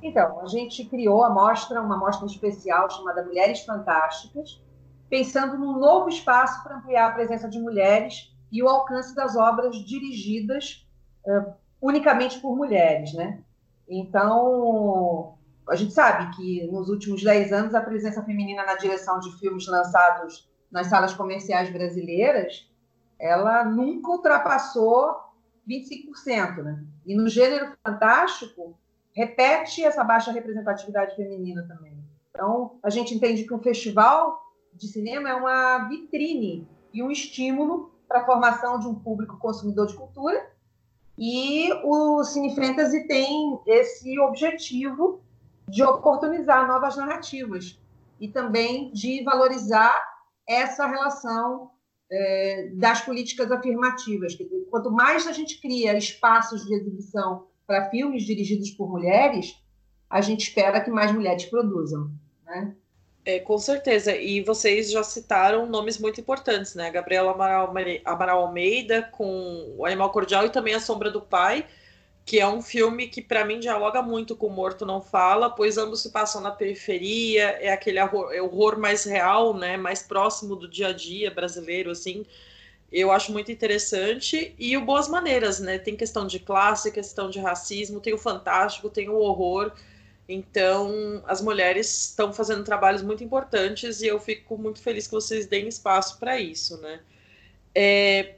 Então, 0.00 0.40
a 0.42 0.46
gente 0.46 0.84
criou 0.84 1.24
a 1.24 1.30
mostra, 1.30 1.82
uma 1.82 1.96
mostra 1.96 2.24
especial 2.24 2.88
chamada 2.88 3.24
Mulheres 3.24 3.64
Fantásticas, 3.64 4.60
pensando 5.08 5.58
num 5.58 5.78
novo 5.78 6.08
espaço 6.08 6.62
para 6.62 6.76
ampliar 6.76 7.08
a 7.08 7.12
presença 7.12 7.48
de 7.48 7.58
mulheres 7.58 8.34
e 8.50 8.62
o 8.62 8.68
alcance 8.68 9.14
das 9.14 9.36
obras 9.36 9.76
dirigidas 9.76 10.86
uh, 11.26 11.52
unicamente 11.80 12.38
por 12.40 12.56
mulheres, 12.56 13.12
né? 13.14 13.42
Então, 13.88 15.34
a 15.68 15.74
gente 15.74 15.92
sabe 15.92 16.34
que 16.36 16.66
nos 16.70 16.88
últimos 16.88 17.22
10 17.22 17.52
anos 17.52 17.74
a 17.74 17.80
presença 17.80 18.22
feminina 18.22 18.64
na 18.64 18.74
direção 18.74 19.18
de 19.18 19.36
filmes 19.38 19.66
lançados 19.66 20.48
nas 20.70 20.88
salas 20.88 21.14
comerciais 21.14 21.70
brasileiras, 21.70 22.70
ela 23.18 23.64
nunca 23.64 24.10
ultrapassou 24.10 25.16
25%, 25.68 26.62
né? 26.62 26.84
E 27.06 27.14
no 27.14 27.28
gênero 27.28 27.72
fantástico, 27.84 28.78
repete 29.14 29.82
essa 29.84 30.04
baixa 30.04 30.30
representatividade 30.30 31.16
feminina 31.16 31.66
também. 31.66 31.98
Então, 32.30 32.78
a 32.82 32.90
gente 32.90 33.14
entende 33.14 33.44
que 33.44 33.54
um 33.54 33.58
festival 33.58 34.40
de 34.78 34.88
cinema 34.88 35.28
é 35.28 35.34
uma 35.34 35.88
vitrine 35.88 36.66
e 36.92 37.02
um 37.02 37.10
estímulo 37.10 37.92
para 38.06 38.20
a 38.20 38.24
formação 38.24 38.78
de 38.78 38.86
um 38.86 38.94
público 38.94 39.36
consumidor 39.38 39.86
de 39.86 39.96
cultura. 39.96 40.50
E 41.18 41.70
o 41.84 42.22
Cine 42.22 42.54
Fantasy 42.54 43.06
tem 43.06 43.58
esse 43.66 44.18
objetivo 44.20 45.20
de 45.68 45.82
oportunizar 45.82 46.66
novas 46.66 46.96
narrativas 46.96 47.78
e 48.20 48.28
também 48.28 48.92
de 48.92 49.22
valorizar 49.24 49.94
essa 50.48 50.86
relação 50.86 51.70
é, 52.10 52.70
das 52.74 53.02
políticas 53.02 53.50
afirmativas. 53.50 54.38
Quanto 54.70 54.90
mais 54.90 55.26
a 55.26 55.32
gente 55.32 55.60
cria 55.60 55.98
espaços 55.98 56.64
de 56.64 56.74
exibição 56.74 57.46
para 57.66 57.90
filmes 57.90 58.24
dirigidos 58.24 58.70
por 58.70 58.88
mulheres, 58.88 59.60
a 60.08 60.20
gente 60.20 60.48
espera 60.48 60.80
que 60.80 60.90
mais 60.90 61.12
mulheres 61.12 61.44
produzam. 61.44 62.10
Né? 62.46 62.74
É, 63.28 63.38
com 63.40 63.58
certeza. 63.58 64.16
E 64.16 64.40
vocês 64.40 64.90
já 64.90 65.02
citaram 65.02 65.66
nomes 65.66 65.98
muito 65.98 66.18
importantes, 66.18 66.74
né? 66.74 66.90
Gabriela 66.90 67.32
Amaral, 67.32 67.74
Amaral 68.02 68.40
Almeida 68.40 69.02
com 69.02 69.74
O 69.76 69.84
Animal 69.84 70.10
Cordial 70.10 70.46
e 70.46 70.50
também 70.50 70.72
A 70.72 70.80
Sombra 70.80 71.10
do 71.10 71.20
Pai, 71.20 71.66
que 72.24 72.40
é 72.40 72.48
um 72.48 72.62
filme 72.62 73.06
que 73.06 73.20
para 73.20 73.44
mim 73.44 73.60
dialoga 73.60 74.00
muito 74.00 74.34
com 74.34 74.46
o 74.46 74.50
Morto 74.50 74.86
Não 74.86 75.02
Fala, 75.02 75.50
pois 75.50 75.76
ambos 75.76 76.00
se 76.00 76.10
passam 76.10 76.40
na 76.40 76.50
periferia, 76.50 77.50
é 77.60 77.70
aquele 77.70 78.00
horror, 78.00 78.32
é 78.32 78.40
horror 78.40 78.78
mais 78.78 79.04
real, 79.04 79.52
né? 79.52 79.76
Mais 79.76 80.02
próximo 80.02 80.56
do 80.56 80.66
dia 80.66 80.88
a 80.88 80.92
dia 80.94 81.30
brasileiro, 81.30 81.90
assim. 81.90 82.24
Eu 82.90 83.12
acho 83.12 83.30
muito 83.30 83.52
interessante. 83.52 84.54
E 84.58 84.74
o 84.74 84.86
Boas 84.86 85.06
Maneiras, 85.06 85.60
né? 85.60 85.76
Tem 85.78 85.94
questão 85.94 86.26
de 86.26 86.38
classe, 86.38 86.90
questão 86.90 87.28
de 87.28 87.40
racismo, 87.40 88.00
tem 88.00 88.14
o 88.14 88.18
fantástico, 88.18 88.88
tem 88.88 89.10
o 89.10 89.16
horror. 89.16 89.70
Então, 90.28 91.22
as 91.26 91.40
mulheres 91.40 92.10
estão 92.10 92.34
fazendo 92.34 92.62
trabalhos 92.62 93.02
muito 93.02 93.24
importantes 93.24 94.02
e 94.02 94.06
eu 94.08 94.20
fico 94.20 94.58
muito 94.58 94.80
feliz 94.80 95.06
que 95.06 95.12
vocês 95.12 95.46
deem 95.46 95.68
espaço 95.68 96.18
para 96.18 96.38
isso, 96.38 96.78
né? 96.82 97.00
É, 97.74 98.34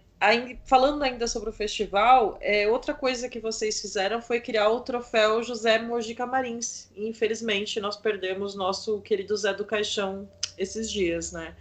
falando 0.64 1.02
ainda 1.02 1.26
sobre 1.26 1.50
o 1.50 1.52
festival, 1.52 2.38
é, 2.40 2.68
outra 2.68 2.94
coisa 2.94 3.28
que 3.28 3.40
vocês 3.40 3.80
fizeram 3.80 4.22
foi 4.22 4.40
criar 4.40 4.68
o 4.68 4.80
troféu 4.80 5.42
José 5.42 5.78
Mojica 5.80 6.24
Marins. 6.26 6.88
E, 6.94 7.08
infelizmente, 7.08 7.80
nós 7.80 7.96
perdemos 7.96 8.54
nosso 8.54 9.00
querido 9.00 9.36
Zé 9.36 9.52
do 9.52 9.64
Caixão 9.64 10.28
esses 10.56 10.88
dias, 10.90 11.32
né? 11.32 11.56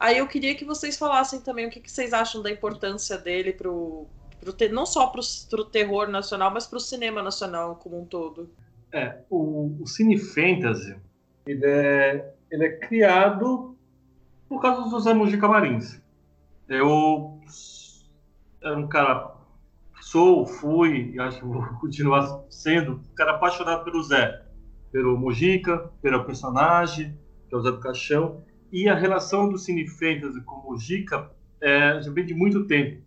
Aí 0.00 0.18
eu 0.18 0.26
queria 0.26 0.54
que 0.54 0.64
vocês 0.64 0.96
falassem 0.96 1.40
também 1.40 1.66
o 1.66 1.70
que, 1.70 1.80
que 1.80 1.90
vocês 1.90 2.12
acham 2.12 2.42
da 2.42 2.50
importância 2.50 3.18
dele 3.18 3.52
pro, 3.52 4.06
pro 4.40 4.54
não 4.72 4.86
só 4.86 5.08
para 5.08 5.20
o 5.60 5.64
terror 5.64 6.08
nacional, 6.08 6.50
mas 6.50 6.66
para 6.66 6.78
o 6.78 6.80
cinema 6.80 7.22
nacional 7.22 7.76
como 7.76 8.00
um 8.00 8.04
todo. 8.04 8.50
É, 8.92 9.18
o, 9.28 9.82
o 9.82 9.86
Cine 9.86 10.18
Fantasy, 10.18 10.96
ele 11.46 11.66
é, 11.66 12.34
ele 12.50 12.64
é 12.64 12.76
criado 12.78 13.76
por 14.48 14.62
causa 14.62 14.82
dos 14.82 14.90
José 14.90 15.12
Mujica 15.12 15.46
Marins. 15.46 16.00
Eu 16.68 17.38
era 18.62 18.76
um 18.76 18.88
cara, 18.88 19.34
sou, 20.00 20.46
fui, 20.46 21.12
e 21.14 21.20
acho 21.20 21.38
que 21.38 21.44
vou 21.44 21.62
continuar 21.80 22.44
sendo, 22.50 22.92
um 22.92 23.14
cara 23.14 23.32
apaixonado 23.32 23.84
pelo 23.84 24.02
Zé, 24.02 24.42
pelo 24.90 25.18
Mujica, 25.18 25.90
pelo 26.02 26.24
personagem, 26.24 27.16
que 27.48 27.54
é 27.54 27.58
o 27.58 27.60
Zé 27.60 27.70
do 27.70 27.80
Caixão, 27.80 28.42
e 28.72 28.88
a 28.88 28.94
relação 28.94 29.48
do 29.48 29.58
Cine 29.58 29.86
Fantasy 29.86 30.40
com 30.42 30.56
o 30.56 30.72
Mujica 30.72 31.30
é, 31.60 32.00
já 32.00 32.10
vem 32.10 32.24
de 32.24 32.34
muito 32.34 32.66
tempo. 32.66 33.02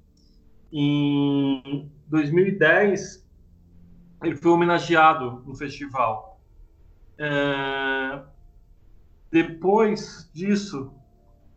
Em 0.71 1.89
2010, 2.07 3.27
ele 4.21 4.35
foi 4.35 4.51
homenageado 4.51 5.43
no 5.45 5.55
festival. 5.55 6.39
É, 7.17 8.21
depois 9.31 10.29
disso, 10.33 10.93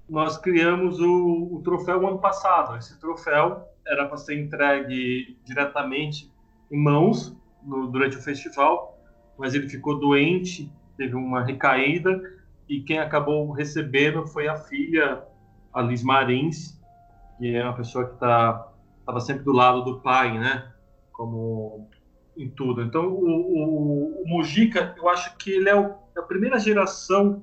nós 0.09 0.37
criamos 0.39 1.01
o, 1.01 1.55
o 1.55 1.63
troféu 1.63 2.07
ano 2.07 2.19
passado. 2.19 2.77
Esse 2.77 2.99
troféu 2.99 3.69
era 3.87 4.07
para 4.07 4.17
ser 4.17 4.41
entregue 4.41 5.39
diretamente 5.45 6.33
em 6.71 6.83
mãos 6.83 7.37
no, 7.63 7.87
durante 7.89 8.17
o 8.17 8.23
festival, 8.23 8.99
mas 9.39 9.55
ele 9.55 9.69
ficou 9.69 9.99
doente, 9.99 10.73
teve 10.97 11.15
uma 11.15 11.43
recaída 11.43 12.21
e 12.69 12.81
quem 12.81 12.99
acabou 12.99 13.51
recebendo 13.53 14.27
foi 14.27 14.49
a 14.49 14.57
filha, 14.57 15.23
a 15.73 15.83
Liz 15.83 16.03
Marins, 16.03 16.81
que 17.39 17.55
é 17.55 17.63
uma 17.63 17.75
pessoa 17.75 18.07
que 18.07 18.15
estava 18.15 18.73
tá, 19.05 19.21
sempre 19.21 19.45
do 19.45 19.53
lado 19.53 19.83
do 19.85 20.01
pai, 20.01 20.39
né? 20.39 20.73
Como 21.13 21.89
em 22.37 22.49
tudo. 22.49 22.83
Então, 22.83 23.09
o, 23.09 23.25
o, 23.25 24.23
o 24.23 24.29
Mujica, 24.29 24.95
eu 24.97 25.09
acho 25.09 25.37
que 25.37 25.51
ele 25.51 25.69
é, 25.69 25.75
o, 25.75 25.95
é, 26.17 26.21
a 26.21 26.23
primeira 26.23 26.59
geração 26.59 27.43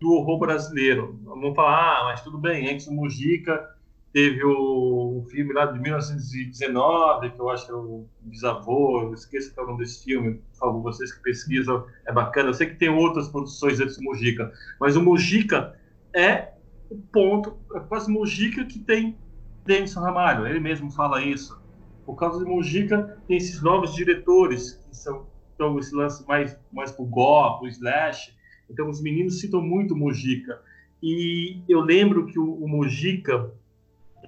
do 0.00 0.12
horror 0.12 0.38
brasileiro. 0.38 1.18
Vamos 1.24 1.54
falar, 1.54 2.00
ah, 2.00 2.04
mas 2.04 2.22
tudo 2.22 2.38
bem, 2.38 2.68
antes 2.70 2.86
do 2.86 2.92
Mujica 2.92 3.70
teve 4.12 4.44
o, 4.44 5.18
o 5.18 5.26
filme 5.28 5.52
lá 5.52 5.66
de 5.66 5.78
1919, 5.80 7.30
que 7.30 7.40
eu 7.40 7.50
acho 7.50 7.66
que 7.66 7.72
é 7.72 7.74
o 7.74 8.06
Bisavô, 8.20 9.02
eu 9.02 9.14
esqueço 9.14 9.52
o 9.60 9.66
nome 9.66 9.78
desse 9.78 10.04
filme, 10.04 10.34
por 10.34 10.58
favor, 10.58 10.82
vocês 10.82 11.12
que 11.12 11.22
pesquisam, 11.22 11.84
é 12.06 12.12
bacana. 12.12 12.50
Eu 12.50 12.54
sei 12.54 12.68
que 12.68 12.76
tem 12.76 12.88
outras 12.88 13.28
produções 13.28 13.80
antes 13.80 13.96
do 13.96 14.04
Mujica, 14.04 14.52
mas 14.78 14.96
o 14.96 15.02
Mujica 15.02 15.74
é 16.14 16.52
o 16.88 16.96
ponto, 16.96 17.56
é 17.74 17.80
quase 17.80 18.10
Mujica 18.10 18.64
que 18.64 18.78
tem 18.78 19.16
Denison 19.64 20.00
Ramalho, 20.00 20.46
ele 20.46 20.60
mesmo 20.60 20.90
fala 20.90 21.22
isso 21.22 21.63
por 22.04 22.16
causa 22.16 22.44
de 22.44 22.50
Mujica, 22.50 23.18
tem 23.26 23.36
esses 23.36 23.62
novos 23.62 23.94
diretores, 23.94 24.74
que 24.88 24.96
são 24.96 25.26
então, 25.54 25.78
esse 25.78 25.94
lance 25.94 26.26
mais, 26.26 26.58
mais 26.72 26.90
pro 26.90 27.04
gore, 27.04 27.58
pro 27.58 27.68
slash. 27.68 28.34
Então, 28.68 28.88
os 28.88 29.00
meninos 29.00 29.40
citam 29.40 29.62
muito 29.62 29.96
Mujica. 29.96 30.60
E 31.02 31.62
eu 31.68 31.80
lembro 31.80 32.26
que 32.26 32.38
o, 32.38 32.54
o 32.54 32.68
Mujica, 32.68 33.52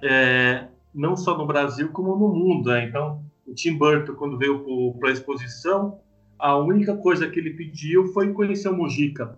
é, 0.01 0.67
não 0.93 1.15
só 1.15 1.37
no 1.37 1.45
Brasil, 1.45 1.89
como 1.89 2.15
no 2.15 2.33
mundo. 2.33 2.69
Né? 2.69 2.85
Então, 2.85 3.23
o 3.45 3.53
Tim 3.53 3.77
Burton, 3.77 4.13
quando 4.13 4.37
veio 4.37 4.93
para 4.99 5.09
a 5.09 5.13
exposição, 5.13 5.99
a 6.39 6.55
única 6.57 6.95
coisa 6.95 7.29
que 7.29 7.39
ele 7.39 7.51
pediu 7.51 8.07
foi 8.13 8.31
conhecer 8.31 8.69
o 8.69 8.77
Mujica. 8.77 9.37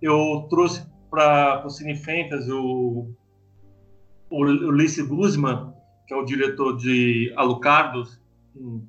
Eu 0.00 0.46
trouxe 0.48 0.86
para 1.10 1.64
o 1.66 1.70
Cine 1.70 1.96
Fantasy 1.96 2.50
o, 2.50 3.10
o 4.30 4.40
Ulisses 4.40 5.06
Guzman, 5.06 5.72
que 6.06 6.14
é 6.14 6.16
o 6.16 6.24
diretor 6.24 6.76
de 6.76 7.32
Alucardos, 7.36 8.20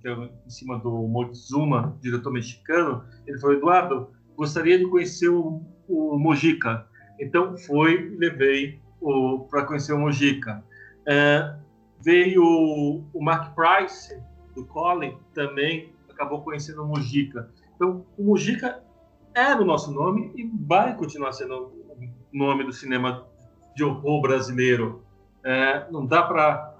que 0.01 0.07
é 0.07 0.13
em 0.45 0.49
cima 0.49 0.77
do 0.79 0.91
Moctezuma, 1.07 1.97
diretor 2.01 2.31
mexicano, 2.31 3.03
ele 3.25 3.39
falou, 3.39 3.55
Eduardo, 3.55 4.09
gostaria 4.35 4.77
de 4.77 4.85
conhecer 4.87 5.29
o, 5.29 5.61
o 5.87 6.17
Mojica. 6.17 6.87
Então, 7.19 7.57
foi 7.57 8.15
levei 8.17 8.79
para 9.49 9.65
conhecer 9.65 9.93
o 9.93 9.99
Mojica. 9.99 10.63
É, 11.05 11.55
veio 12.01 12.43
o, 13.13 13.21
Mark 13.21 13.55
Price, 13.55 14.19
do 14.55 14.65
Colin, 14.65 15.17
também 15.33 15.91
acabou 16.09 16.41
conhecendo 16.41 16.83
o 16.83 16.87
Mujica. 16.87 17.49
Então, 17.75 18.05
o 18.17 18.23
Mujica 18.23 18.81
era 19.33 19.61
o 19.61 19.65
nosso 19.65 19.91
nome 19.91 20.31
e 20.35 20.49
vai 20.65 20.95
continuar 20.95 21.31
sendo 21.31 21.55
o 21.55 22.37
nome 22.37 22.63
do 22.63 22.73
cinema 22.73 23.25
de 23.75 23.83
horror 23.83 24.21
brasileiro. 24.21 25.03
É, 25.43 25.89
não 25.91 26.05
dá 26.05 26.23
para 26.23 26.76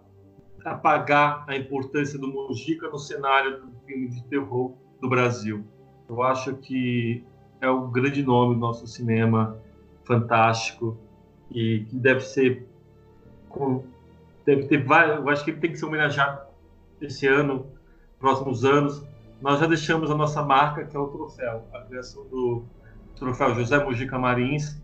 apagar 0.72 1.46
a 1.48 1.56
importância 1.56 2.20
do 2.20 2.28
Mujica 2.28 2.90
no 2.90 2.98
cenário 2.98 3.62
do 3.62 3.72
filme 3.86 4.10
de 4.10 4.24
terror 4.26 4.74
do 5.00 5.10
Brasil. 5.10 5.64
Eu 6.10 6.22
acho 6.22 6.56
que 6.56 7.24
é 7.62 7.70
o 7.70 7.88
grande 7.88 8.24
nome 8.24 8.56
do 8.56 8.60
nosso 8.60 8.86
cinema 8.86 9.58
fantástico 10.04 10.98
e 11.52 11.86
que 11.90 11.96
deve 11.96 12.22
ser 12.22 12.68
deve 14.46 14.68
ter 14.68 14.84
vários, 14.84 15.18
eu 15.18 15.30
acho 15.30 15.44
que 15.44 15.52
ele 15.52 15.60
tem 15.60 15.72
que 15.72 15.78
ser 15.78 15.86
homenageado 15.86 16.42
esse 17.02 17.26
ano, 17.26 17.66
próximos 18.20 18.64
anos. 18.64 19.04
Nós 19.42 19.60
já 19.60 19.68
deixamos 19.68 20.12
a 20.12 20.16
nossa 20.16 20.44
marca, 20.44 20.86
que 20.86 20.96
é 20.96 21.00
o 21.00 21.08
troféu, 21.08 21.66
a 21.74 21.82
criação 21.82 22.28
do 22.28 22.64
troféu 23.16 23.56
José 23.56 23.84
Mujica 23.84 24.18
Marins, 24.18 24.82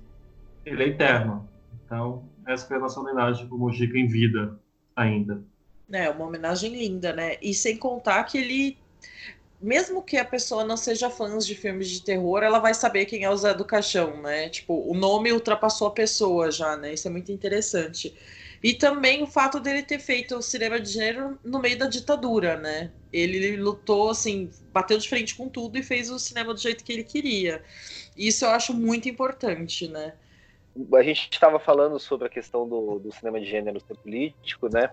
ele 0.66 0.84
é 0.84 0.88
eterno. 0.88 1.48
Então, 1.86 2.24
essa 2.48 2.68
foi 2.68 2.78
a 2.78 2.80
nossa 2.80 3.00
homenagem 3.00 3.48
para 3.48 3.56
o 3.56 3.60
Mujica 3.60 3.98
em 3.98 4.08
vida 4.08 4.60
ainda. 4.96 5.44
É, 5.94 6.10
uma 6.10 6.26
homenagem 6.26 6.72
linda, 6.72 7.14
né? 7.14 7.38
E 7.42 7.54
sem 7.54 7.78
contar 7.78 8.24
que 8.24 8.38
ele 8.38 8.78
mesmo 9.64 10.04
que 10.04 10.18
a 10.18 10.26
pessoa 10.26 10.66
não 10.66 10.76
seja 10.76 11.10
fã 11.10 11.38
de 11.38 11.56
filmes 11.56 11.90
de 11.90 12.02
terror, 12.02 12.44
ela 12.44 12.60
vai 12.60 12.74
saber 12.74 13.06
quem 13.06 13.24
é 13.24 13.30
o 13.30 13.38
Zé 13.38 13.54
do 13.54 13.64
Caixão, 13.64 14.22
né? 14.22 14.50
Tipo, 14.50 14.74
o 14.74 14.94
nome 14.94 15.32
ultrapassou 15.32 15.88
a 15.88 15.92
pessoa 15.92 16.52
já, 16.52 16.76
né? 16.76 16.94
Isso 16.94 17.08
é 17.08 17.12
muito 17.12 17.32
interessante. 17.32 18.14
E 18.62 18.74
também 18.74 19.24
o 19.24 19.28
fato 19.28 19.62
dele 19.62 19.82
ter 19.82 20.00
feito 20.00 20.36
o 20.36 20.42
cinema 20.42 20.80
de 20.82 20.90
gênero 20.92 21.40
no 21.44 21.60
meio 21.60 21.78
da 21.78 21.88
ditadura, 21.88 22.58
né? 22.58 22.92
Ele 23.12 23.56
lutou, 23.56 24.10
assim, 24.10 24.50
bateu 24.74 24.98
de 24.98 25.08
frente 25.08 25.34
com 25.36 25.48
tudo 25.48 25.78
e 25.78 25.84
fez 25.84 26.10
o 26.10 26.20
cinema 26.20 26.54
do 26.54 26.60
jeito 26.60 26.84
que 26.84 26.92
ele 26.92 27.04
queria. 27.04 27.64
Isso 28.18 28.44
eu 28.44 28.50
acho 28.50 28.74
muito 28.74 29.08
importante, 29.08 29.88
né? 29.88 30.14
A 30.96 31.04
gente 31.04 31.30
estava 31.32 31.60
falando 31.60 32.00
sobre 32.00 32.28
a 32.28 32.30
questão 32.30 32.68
do, 32.68 33.00
do, 33.00 33.12
cinema 33.12 33.40
de 33.40 33.46
gênero 33.46 33.80
ser 33.80 33.96
político, 33.98 34.68
né? 34.70 34.90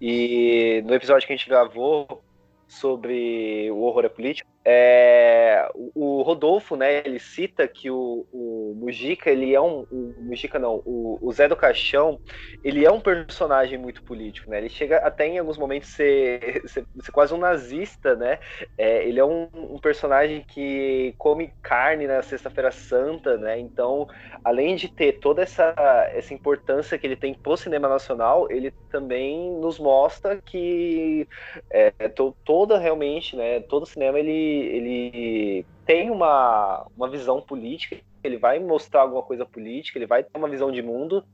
E 0.00 0.82
no 0.86 0.94
episódio 0.94 1.26
que 1.26 1.32
a 1.32 1.36
gente 1.36 1.48
gravou 1.48 2.22
sobre 2.68 3.70
o 3.70 3.78
horror 3.78 4.04
é 4.04 4.08
político, 4.08 4.48
é, 4.68 5.70
o, 5.94 6.22
Rodolfo, 6.22 6.74
né, 6.74 7.00
ele 7.04 7.20
cita 7.20 7.68
que 7.68 7.88
o, 7.88 8.26
o 8.32 8.74
Mujica, 8.76 9.30
ele 9.30 9.54
é 9.54 9.60
um, 9.60 9.86
o 9.88 10.14
Mujica 10.18 10.58
não, 10.58 10.82
o, 10.84 11.20
o, 11.22 11.32
Zé 11.32 11.46
do 11.46 11.54
Caixão, 11.54 12.18
ele 12.64 12.84
é 12.84 12.90
um 12.90 12.98
personagem 12.98 13.78
muito 13.78 14.02
político, 14.02 14.50
né, 14.50 14.58
ele 14.58 14.68
chega 14.68 14.96
até 14.96 15.24
em 15.24 15.38
alguns 15.38 15.56
momentos 15.56 15.90
ser, 15.90 16.62
ser, 16.66 16.84
ser 17.00 17.12
quase 17.12 17.32
um 17.32 17.38
nazista, 17.38 18.16
né, 18.16 18.40
é, 18.76 19.06
ele 19.06 19.20
é 19.20 19.24
um, 19.24 19.48
um, 19.54 19.78
personagem 19.78 20.44
que 20.48 21.14
come 21.16 21.52
carne 21.62 22.08
na 22.08 22.20
Sexta-feira 22.20 22.72
Santa, 22.72 23.36
né, 23.36 23.60
então, 23.60 24.08
além 24.42 24.74
de 24.74 24.88
ter 24.88 25.20
toda 25.20 25.42
essa, 25.42 25.76
essa 26.12 26.34
importância 26.34 26.98
que 26.98 27.06
ele 27.06 27.14
tem 27.14 27.34
pro 27.34 27.56
cinema 27.56 27.88
nacional, 27.88 28.50
ele 28.50 28.72
também 28.90 29.48
nos 29.60 29.78
mostra 29.78 30.38
que 30.38 31.28
é, 31.70 31.90
to, 32.08 32.34
toda 32.44 32.78
realmente, 32.78 33.36
né, 33.36 33.60
todo 33.60 33.86
cinema, 33.86 34.18
ele 34.18 34.55
ele 34.56 35.66
tem 35.84 36.10
uma, 36.10 36.86
uma 36.96 37.08
visão 37.08 37.40
política, 37.40 37.96
ele 38.22 38.38
vai 38.38 38.58
mostrar 38.58 39.02
alguma 39.02 39.22
coisa 39.22 39.46
política, 39.46 39.98
ele 39.98 40.06
vai 40.06 40.24
ter 40.24 40.36
uma 40.36 40.48
visão 40.48 40.70
de 40.70 40.82
mundo, 40.82 41.24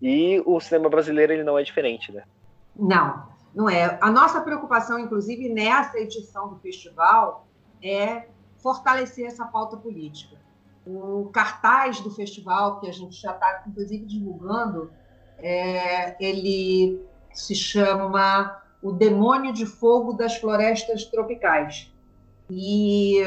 e 0.00 0.42
o 0.46 0.58
cinema 0.60 0.88
brasileiro 0.88 1.32
ele 1.32 1.44
não 1.44 1.58
é 1.58 1.62
diferente, 1.62 2.10
né? 2.10 2.24
Não, 2.74 3.28
não 3.54 3.68
é. 3.68 3.98
A 4.00 4.10
nossa 4.10 4.40
preocupação, 4.40 4.98
inclusive, 4.98 5.48
nessa 5.48 5.98
edição 5.98 6.48
do 6.48 6.56
festival, 6.56 7.46
é 7.82 8.26
fortalecer 8.58 9.26
essa 9.26 9.44
pauta 9.46 9.76
política. 9.76 10.36
O 10.86 11.28
cartaz 11.32 12.00
do 12.00 12.10
festival, 12.10 12.80
que 12.80 12.88
a 12.88 12.92
gente 12.92 13.20
já 13.20 13.32
está, 13.32 13.64
inclusive, 13.66 14.04
divulgando, 14.06 14.90
é, 15.38 16.16
ele 16.22 17.02
se 17.32 17.54
chama 17.54 18.62
O 18.82 18.92
Demônio 18.92 19.52
de 19.52 19.66
Fogo 19.66 20.12
das 20.12 20.36
Florestas 20.36 21.04
Tropicais. 21.04 21.92
E 22.50 23.22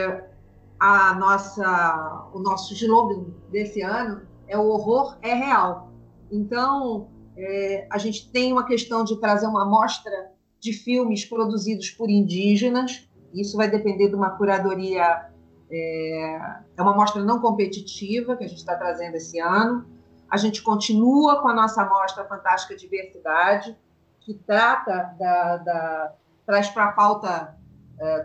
a 0.80 1.14
nossa, 1.16 2.30
o 2.34 2.40
nosso 2.40 2.74
slogan 2.74 3.26
desse 3.50 3.82
ano 3.82 4.22
é 4.48 4.58
o 4.58 4.68
horror 4.68 5.18
é 5.22 5.34
real. 5.34 5.92
Então, 6.32 7.08
é, 7.38 7.88
a 7.90 7.98
gente 7.98 8.30
tem 8.32 8.52
uma 8.52 8.66
questão 8.66 9.04
de 9.04 9.20
trazer 9.20 9.48
uma 9.48 9.64
amostra 9.64 10.32
de 10.60 10.74
filmes 10.74 11.26
produzidos 11.26 11.90
por 11.90 12.10
indígenas. 12.10 13.08
Isso 13.34 13.58
vai 13.58 13.70
depender 13.70 14.10
de 14.10 14.16
uma 14.16 14.32
curadoria, 14.32 15.28
é, 15.72 16.58
é 16.78 16.82
uma 16.82 16.92
amostra 16.92 17.24
não 17.24 17.40
competitiva 17.40 18.36
que 18.36 18.44
a 18.44 18.48
gente 18.48 18.60
está 18.60 18.76
trazendo 18.76 19.16
esse 19.16 19.40
ano. 19.40 19.86
A 20.30 20.38
gente 20.38 20.62
continua 20.62 21.42
com 21.42 21.48
a 21.48 21.54
nossa 21.54 21.82
amostra 21.82 22.26
Fantástica 22.26 22.76
Diversidade, 22.76 23.78
que 24.20 24.34
trata 24.34 25.16
da, 25.20 25.58
da 25.58 26.14
traz 26.46 26.70
para 26.70 26.86
a 26.86 26.92
pauta 26.92 27.56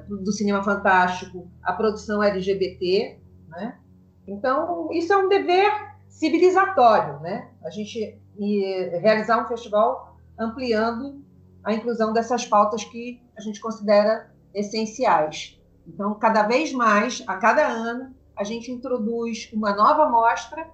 do 0.09 0.33
cinema 0.33 0.63
fantástico 0.63 1.51
a 1.63 1.73
produção 1.73 2.23
LGBT, 2.23 3.21
né? 3.49 3.79
Então, 4.27 4.91
isso 4.93 5.13
é 5.13 5.17
um 5.17 5.29
dever 5.29 5.71
civilizatório, 6.09 7.21
né? 7.21 7.51
A 7.65 7.71
gente 7.71 8.21
realizar 9.01 9.43
um 9.43 9.49
festival 9.49 10.17
ampliando 10.39 11.23
a 11.65 11.73
inclusão 11.73 12.13
dessas 12.13 12.47
pautas 12.47 12.85
que 12.85 13.23
a 13.37 13.41
gente 13.41 13.61
considera 13.61 14.31
essenciais. 14.55 15.61
Então, 15.87 16.15
cada 16.15 16.43
vez 16.43 16.73
mais, 16.73 17.23
a 17.27 17.37
cada 17.37 17.67
ano, 17.67 18.15
a 18.37 18.45
gente 18.45 18.71
introduz 18.71 19.51
uma 19.53 19.75
nova 19.75 20.09
mostra 20.09 20.69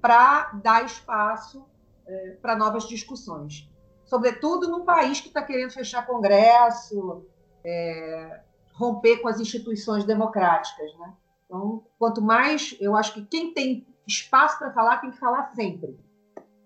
para 0.00 0.52
dar 0.62 0.84
espaço 0.84 1.64
é, 2.06 2.30
para 2.42 2.56
novas 2.56 2.88
discussões. 2.88 3.70
Sobretudo 4.04 4.68
num 4.68 4.84
país 4.84 5.20
que 5.20 5.28
está 5.28 5.42
querendo 5.42 5.72
fechar 5.72 6.06
congresso, 6.06 7.24
é, 7.64 8.40
romper 8.74 9.18
com 9.18 9.28
as 9.28 9.40
instituições 9.40 10.04
democráticas. 10.04 10.94
Né? 10.98 11.12
Então, 11.46 11.84
quanto 11.98 12.20
mais, 12.20 12.76
eu 12.80 12.96
acho 12.96 13.14
que 13.14 13.24
quem 13.24 13.54
tem 13.54 13.86
espaço 14.06 14.58
para 14.58 14.72
falar 14.72 14.98
tem 14.98 15.10
que 15.10 15.18
falar 15.18 15.54
sempre. 15.54 15.98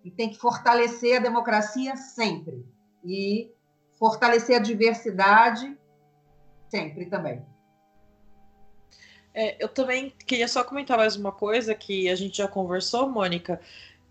E 0.05 0.11
tem 0.11 0.31
que 0.31 0.39
fortalecer 0.39 1.19
a 1.19 1.23
democracia 1.23 1.97
sempre. 1.97 2.67
E 3.05 3.53
fortalecer 3.99 4.57
a 4.57 4.61
diversidade 4.61 5.77
sempre 6.71 7.07
também. 7.07 7.45
É, 9.35 9.63
eu 9.63 9.69
também 9.69 10.13
queria 10.27 10.49
só 10.49 10.65
comentar 10.65 10.97
mais 10.97 11.15
uma 11.15 11.31
coisa 11.31 11.75
que 11.75 12.09
a 12.09 12.17
gente 12.17 12.39
já 12.39 12.49
conversou, 12.49 13.09
Mônica, 13.09 13.61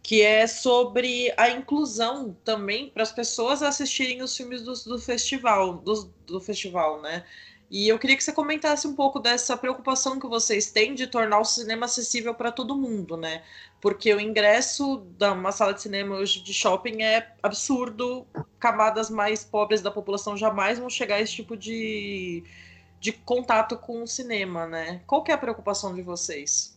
que 0.07 0.21
é 0.21 0.47
sobre 0.47 1.33
a 1.35 1.49
inclusão 1.49 2.33
também 2.45 2.89
para 2.89 3.03
as 3.03 3.11
pessoas 3.11 3.61
assistirem 3.61 4.21
os 4.21 4.37
filmes 4.37 4.61
do, 4.61 4.71
do 4.85 4.97
festival, 4.97 5.79
do, 5.79 6.09
do 6.25 6.39
festival, 6.39 7.01
né? 7.01 7.25
E 7.69 7.89
eu 7.89 7.99
queria 7.99 8.15
que 8.15 8.23
você 8.23 8.31
comentasse 8.31 8.87
um 8.87 8.95
pouco 8.95 9.19
dessa 9.19 9.57
preocupação 9.57 10.17
que 10.17 10.25
vocês 10.25 10.71
têm 10.71 10.95
de 10.95 11.07
tornar 11.07 11.39
o 11.41 11.43
cinema 11.43 11.87
acessível 11.87 12.33
para 12.33 12.53
todo 12.53 12.77
mundo, 12.77 13.17
né? 13.17 13.43
Porque 13.81 14.13
o 14.13 14.21
ingresso 14.21 15.05
de 15.17 15.27
uma 15.27 15.51
sala 15.51 15.73
de 15.73 15.81
cinema 15.81 16.15
hoje 16.15 16.41
de 16.41 16.53
shopping 16.53 17.03
é 17.03 17.35
absurdo, 17.43 18.25
camadas 18.57 19.09
mais 19.09 19.43
pobres 19.43 19.81
da 19.81 19.91
população 19.91 20.37
jamais 20.37 20.79
vão 20.79 20.89
chegar 20.89 21.15
a 21.15 21.21
esse 21.21 21.33
tipo 21.33 21.57
de, 21.57 22.45
de 22.97 23.11
contato 23.11 23.77
com 23.77 24.03
o 24.03 24.07
cinema, 24.07 24.65
né? 24.65 25.01
Qual 25.05 25.21
que 25.21 25.31
é 25.31 25.35
a 25.35 25.37
preocupação 25.37 25.93
de 25.93 26.01
vocês? 26.01 26.76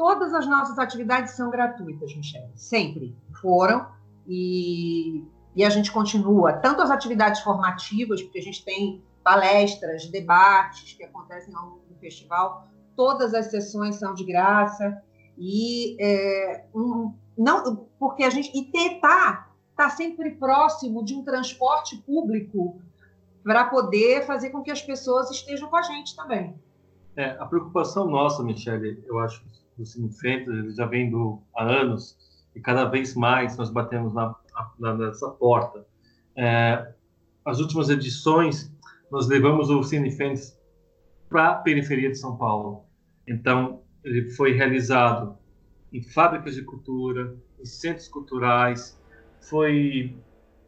Todas 0.00 0.32
as 0.32 0.46
nossas 0.46 0.78
atividades 0.78 1.32
são 1.34 1.50
gratuitas, 1.50 2.16
Michelle. 2.16 2.50
Sempre 2.56 3.14
foram. 3.38 3.86
E, 4.26 5.22
e 5.54 5.62
a 5.62 5.68
gente 5.68 5.92
continua. 5.92 6.54
Tanto 6.54 6.80
as 6.80 6.90
atividades 6.90 7.42
formativas, 7.42 8.22
porque 8.22 8.38
a 8.38 8.42
gente 8.42 8.64
tem 8.64 9.04
palestras, 9.22 10.06
debates 10.06 10.94
que 10.94 11.04
acontecem 11.04 11.54
ao 11.54 11.66
longo 11.66 11.82
do 11.86 11.94
festival, 11.96 12.66
todas 12.96 13.34
as 13.34 13.50
sessões 13.50 13.96
são 13.96 14.14
de 14.14 14.24
graça. 14.24 15.02
E 15.36 16.02
é, 16.02 16.64
um, 16.74 17.12
não, 17.36 17.86
porque 17.98 18.24
a 18.24 18.30
gente. 18.30 18.58
E 18.58 18.72
tentar 18.72 19.54
tá 19.76 19.90
sempre 19.90 20.30
próximo 20.30 21.04
de 21.04 21.14
um 21.14 21.22
transporte 21.22 21.98
público 21.98 22.80
para 23.44 23.66
poder 23.66 24.24
fazer 24.24 24.48
com 24.48 24.62
que 24.62 24.70
as 24.70 24.80
pessoas 24.80 25.30
estejam 25.30 25.68
com 25.68 25.76
a 25.76 25.82
gente 25.82 26.16
também. 26.16 26.58
É, 27.14 27.32
a 27.38 27.44
preocupação 27.44 28.08
nossa, 28.08 28.42
Michele, 28.42 29.04
eu 29.06 29.18
acho 29.18 29.44
do 29.80 29.86
Cine 29.86 30.10
ele 30.22 30.72
já 30.72 30.84
vem 30.84 31.10
do, 31.10 31.42
há 31.56 31.64
anos, 31.64 32.16
e 32.54 32.60
cada 32.60 32.84
vez 32.84 33.14
mais 33.14 33.56
nós 33.56 33.70
batemos 33.70 34.12
na, 34.12 34.34
na 34.78 34.94
nessa 34.94 35.30
porta. 35.30 35.86
É, 36.36 36.92
as 37.44 37.60
últimas 37.60 37.88
edições, 37.88 38.70
nós 39.10 39.26
levamos 39.26 39.70
o 39.70 39.82
Cine 39.82 40.14
para 41.28 41.50
a 41.50 41.54
periferia 41.54 42.10
de 42.10 42.18
São 42.18 42.36
Paulo. 42.36 42.84
Então, 43.26 43.82
ele 44.04 44.30
foi 44.30 44.52
realizado 44.52 45.38
em 45.92 46.02
fábricas 46.02 46.54
de 46.54 46.62
cultura, 46.62 47.34
em 47.58 47.64
centros 47.64 48.08
culturais, 48.08 49.00
foi 49.40 50.14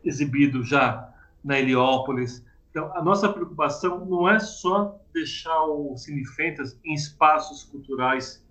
exibido 0.03 0.65
já 0.65 1.13
na 1.45 1.59
Heliópolis, 1.59 2.45
Então, 2.71 2.91
a 2.97 3.03
nossa 3.03 3.29
preocupação 3.31 4.07
não 4.07 4.27
é 4.27 4.39
só 4.39 4.99
deixar 5.13 5.65
o 5.65 5.95
Cine 5.99 6.25
Fentas 6.25 6.81
em 6.83 6.95
espaços 6.95 7.65
culturais 7.65 8.43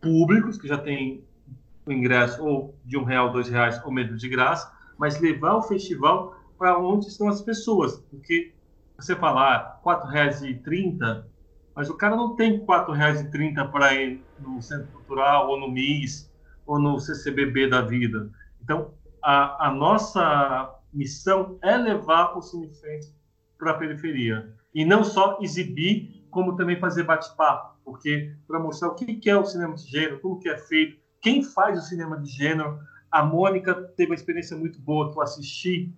públicos, 0.00 0.58
que 0.58 0.68
já 0.68 0.78
tem 0.78 1.24
o 1.86 1.92
ingresso 1.92 2.44
ou 2.44 2.74
de 2.84 2.96
um 2.96 3.04
real, 3.04 3.32
dois 3.32 3.48
reais 3.48 3.80
ou 3.84 3.92
mesmo 3.92 4.16
de 4.16 4.28
graça, 4.28 4.72
mas 4.98 5.20
levar 5.20 5.56
o 5.56 5.62
festival 5.62 6.34
para 6.58 6.78
onde 6.78 7.06
estão 7.06 7.28
as 7.28 7.40
pessoas. 7.40 7.98
Porque 8.10 8.52
você 8.96 9.16
falar 9.16 9.80
R$ 9.84 9.92
4,30, 9.92 11.24
mas 11.74 11.88
o 11.88 11.96
cara 11.96 12.16
não 12.16 12.36
tem 12.36 12.58
R$ 12.58 12.66
4,30 12.66 13.70
para 13.70 13.94
ir 13.94 14.22
no 14.38 14.60
Centro 14.60 14.88
Cultural 14.92 15.48
ou 15.48 15.58
no 15.58 15.70
MIS 15.70 16.30
ou 16.66 16.78
no 16.78 16.98
CCBB 17.00 17.68
da 17.68 17.80
vida. 17.80 18.30
Então, 18.62 18.92
a, 19.22 19.68
a 19.68 19.72
nossa 19.72 20.74
missão 20.92 21.58
é 21.62 21.76
levar 21.76 22.36
o 22.36 22.42
Cinefrente 22.42 23.08
para 23.58 23.72
a 23.72 23.74
periferia. 23.74 24.54
E 24.74 24.84
não 24.84 25.02
só 25.02 25.38
exibir, 25.40 26.26
como 26.30 26.56
também 26.56 26.78
fazer 26.78 27.04
bate-papo, 27.04 27.69
porque 27.84 28.34
para 28.46 28.58
mostrar 28.58 28.88
o 28.88 28.94
que 28.94 29.28
é 29.28 29.36
o 29.36 29.44
cinema 29.44 29.74
de 29.74 29.90
gênero, 29.90 30.20
como 30.20 30.38
que 30.38 30.48
é 30.48 30.56
feito, 30.56 30.98
quem 31.20 31.42
faz 31.42 31.78
o 31.78 31.82
cinema 31.82 32.18
de 32.18 32.30
gênero. 32.30 32.78
A 33.10 33.24
Mônica 33.24 33.74
teve 33.96 34.10
uma 34.10 34.14
experiência 34.14 34.56
muito 34.56 34.80
boa 34.80 35.10
que 35.10 35.18
eu 35.18 35.22
assisti, 35.22 35.92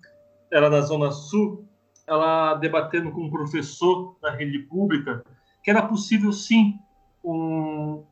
era 0.51 0.69
da 0.69 0.81
Zona 0.81 1.11
Sul, 1.11 1.67
ela 2.07 2.55
debatendo 2.55 3.11
com 3.11 3.21
um 3.21 3.29
professor 3.29 4.17
da 4.21 4.31
rede 4.31 4.59
pública, 4.59 5.23
que 5.63 5.69
era 5.69 5.81
possível 5.81 6.31
sim 6.31 6.79
um, 7.23 8.03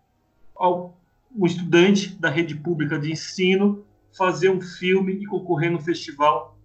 um 1.36 1.46
estudante 1.46 2.16
da 2.16 2.30
rede 2.30 2.56
pública 2.56 2.98
de 2.98 3.12
ensino 3.12 3.86
fazer 4.18 4.50
um 4.50 4.62
filme 4.62 5.14
e 5.14 5.26
concorrer 5.26 5.72
no 5.72 5.80
festival 5.80 6.58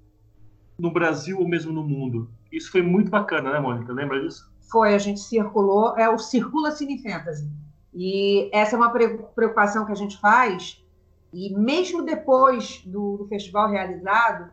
no 0.78 0.90
Brasil 0.90 1.38
ou 1.38 1.48
mesmo 1.48 1.72
no 1.72 1.82
mundo. 1.82 2.30
Isso 2.52 2.70
foi 2.70 2.82
muito 2.82 3.10
bacana, 3.10 3.52
né, 3.52 3.60
Mônica? 3.60 3.92
Lembra 3.92 4.20
disso? 4.20 4.50
Foi, 4.70 4.94
a 4.94 4.98
gente 4.98 5.20
circulou, 5.20 5.96
é 5.96 6.08
o 6.08 6.18
Circula 6.18 6.70
Cine 6.72 7.02
Fantasy. 7.02 7.48
E 7.94 8.50
essa 8.52 8.76
é 8.76 8.78
uma 8.78 8.90
preocupação 8.90 9.86
que 9.86 9.92
a 9.92 9.96
gente 9.96 10.18
faz, 10.18 10.84
e 11.32 11.54
mesmo 11.54 12.02
depois 12.02 12.82
do, 12.84 13.16
do 13.16 13.28
festival 13.28 13.70
realizado, 13.70 14.50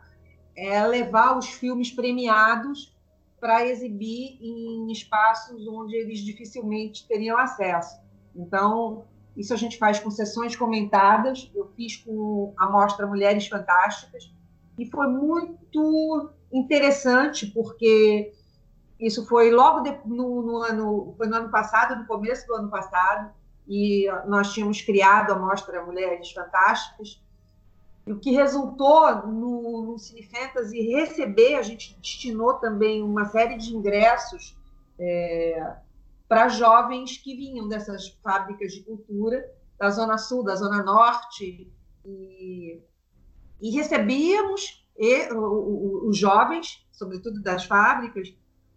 é 0.55 0.85
levar 0.85 1.37
os 1.37 1.47
filmes 1.47 1.91
premiados 1.91 2.95
para 3.39 3.65
exibir 3.67 4.37
em 4.41 4.89
espaços 4.91 5.67
onde 5.67 5.95
eles 5.95 6.19
dificilmente 6.19 7.05
teriam 7.07 7.37
acesso. 7.37 7.99
Então, 8.33 9.05
isso 9.35 9.53
a 9.53 9.57
gente 9.57 9.77
faz 9.77 9.99
com 9.99 10.09
sessões 10.09 10.55
comentadas. 10.55 11.51
Eu 11.53 11.67
fiz 11.75 11.97
com 11.97 12.53
a 12.57 12.69
mostra 12.69 13.05
Mulheres 13.05 13.47
Fantásticas 13.47 14.31
e 14.77 14.85
foi 14.85 15.07
muito 15.07 16.29
interessante 16.51 17.47
porque 17.47 18.31
isso 19.05 19.25
foi 19.25 19.51
logo 19.51 19.81
de, 19.81 19.97
no, 20.05 20.41
no, 20.41 20.57
ano 20.61 21.13
foi 21.17 21.27
no 21.27 21.35
ano 21.35 21.49
passado, 21.49 21.99
no 21.99 22.07
começo 22.07 22.47
do 22.47 22.55
ano 22.55 22.69
passado, 22.69 23.31
e 23.67 24.07
nós 24.27 24.53
tínhamos 24.53 24.81
criado 24.81 25.31
a 25.31 25.39
mostra 25.39 25.85
Mulheres 25.85 26.31
Fantásticas. 26.31 27.21
O 28.05 28.15
que 28.15 28.31
resultou 28.31 29.27
no, 29.27 29.83
no 29.83 29.99
Cine 29.99 30.23
Fantasy 30.23 30.81
receber, 30.81 31.55
a 31.55 31.61
gente 31.61 31.97
destinou 31.99 32.55
também 32.55 33.01
uma 33.01 33.25
série 33.25 33.57
de 33.57 33.75
ingressos 33.75 34.57
é, 34.99 35.75
para 36.27 36.49
jovens 36.49 37.17
que 37.17 37.35
vinham 37.35 37.67
dessas 37.67 38.09
fábricas 38.23 38.73
de 38.73 38.83
cultura, 38.83 39.49
da 39.77 39.89
Zona 39.89 40.17
Sul, 40.17 40.43
da 40.43 40.55
Zona 40.55 40.83
Norte, 40.83 41.71
e, 42.05 42.81
e 43.61 43.69
recebíamos 43.71 44.85
e, 44.97 45.29
os 45.33 46.17
jovens, 46.17 46.85
sobretudo 46.91 47.41
das 47.41 47.65
fábricas, 47.65 48.33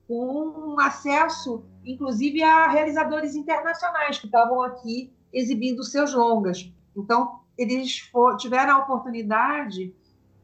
com 0.07 0.79
acesso, 0.81 1.65
inclusive, 1.85 2.43
a 2.43 2.69
realizadores 2.69 3.35
internacionais 3.35 4.19
que 4.19 4.27
estavam 4.27 4.63
aqui 4.63 5.13
exibindo 5.33 5.83
seus 5.83 6.15
longas. 6.15 6.73
Então, 6.97 7.41
eles 7.59 7.99
for, 7.99 8.37
tiveram 8.37 8.77
a 8.77 8.79
oportunidade 8.79 9.93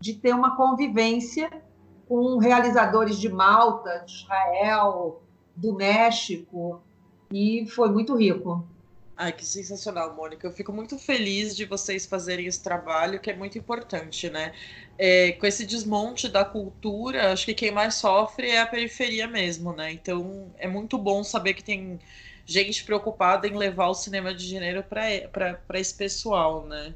de 0.00 0.14
ter 0.14 0.34
uma 0.34 0.56
convivência 0.56 1.50
com 2.08 2.38
realizadores 2.38 3.18
de 3.18 3.28
Malta, 3.28 4.04
de 4.04 4.12
Israel, 4.12 5.22
do 5.54 5.74
México, 5.74 6.82
e 7.32 7.66
foi 7.66 7.90
muito 7.90 8.14
rico. 8.16 8.66
Ai, 9.16 9.32
que 9.32 9.44
sensacional, 9.44 10.14
Mônica. 10.14 10.46
Eu 10.46 10.52
fico 10.52 10.72
muito 10.72 10.98
feliz 10.98 11.54
de 11.54 11.64
vocês 11.66 12.06
fazerem 12.06 12.46
esse 12.46 12.62
trabalho, 12.62 13.20
que 13.20 13.30
é 13.30 13.36
muito 13.36 13.58
importante, 13.58 14.30
né? 14.30 14.52
É, 14.98 15.32
com 15.32 15.46
esse 15.46 15.66
desmonte 15.66 16.28
da 16.28 16.44
cultura, 16.44 17.32
acho 17.32 17.44
que 17.44 17.54
quem 17.54 17.70
mais 17.70 17.94
sofre 17.96 18.48
é 18.50 18.60
a 18.60 18.66
periferia 18.66 19.26
mesmo, 19.26 19.72
né? 19.72 19.92
Então 19.92 20.52
é 20.58 20.66
muito 20.66 20.96
bom 20.96 21.22
saber 21.22 21.54
que 21.54 21.62
tem 21.62 22.00
gente 22.46 22.84
preocupada 22.84 23.46
em 23.46 23.56
levar 23.56 23.88
o 23.88 23.94
cinema 23.94 24.34
de 24.34 24.44
gênero 24.46 24.82
para 24.82 25.78
esse 25.78 25.94
pessoal, 25.94 26.66
né? 26.66 26.94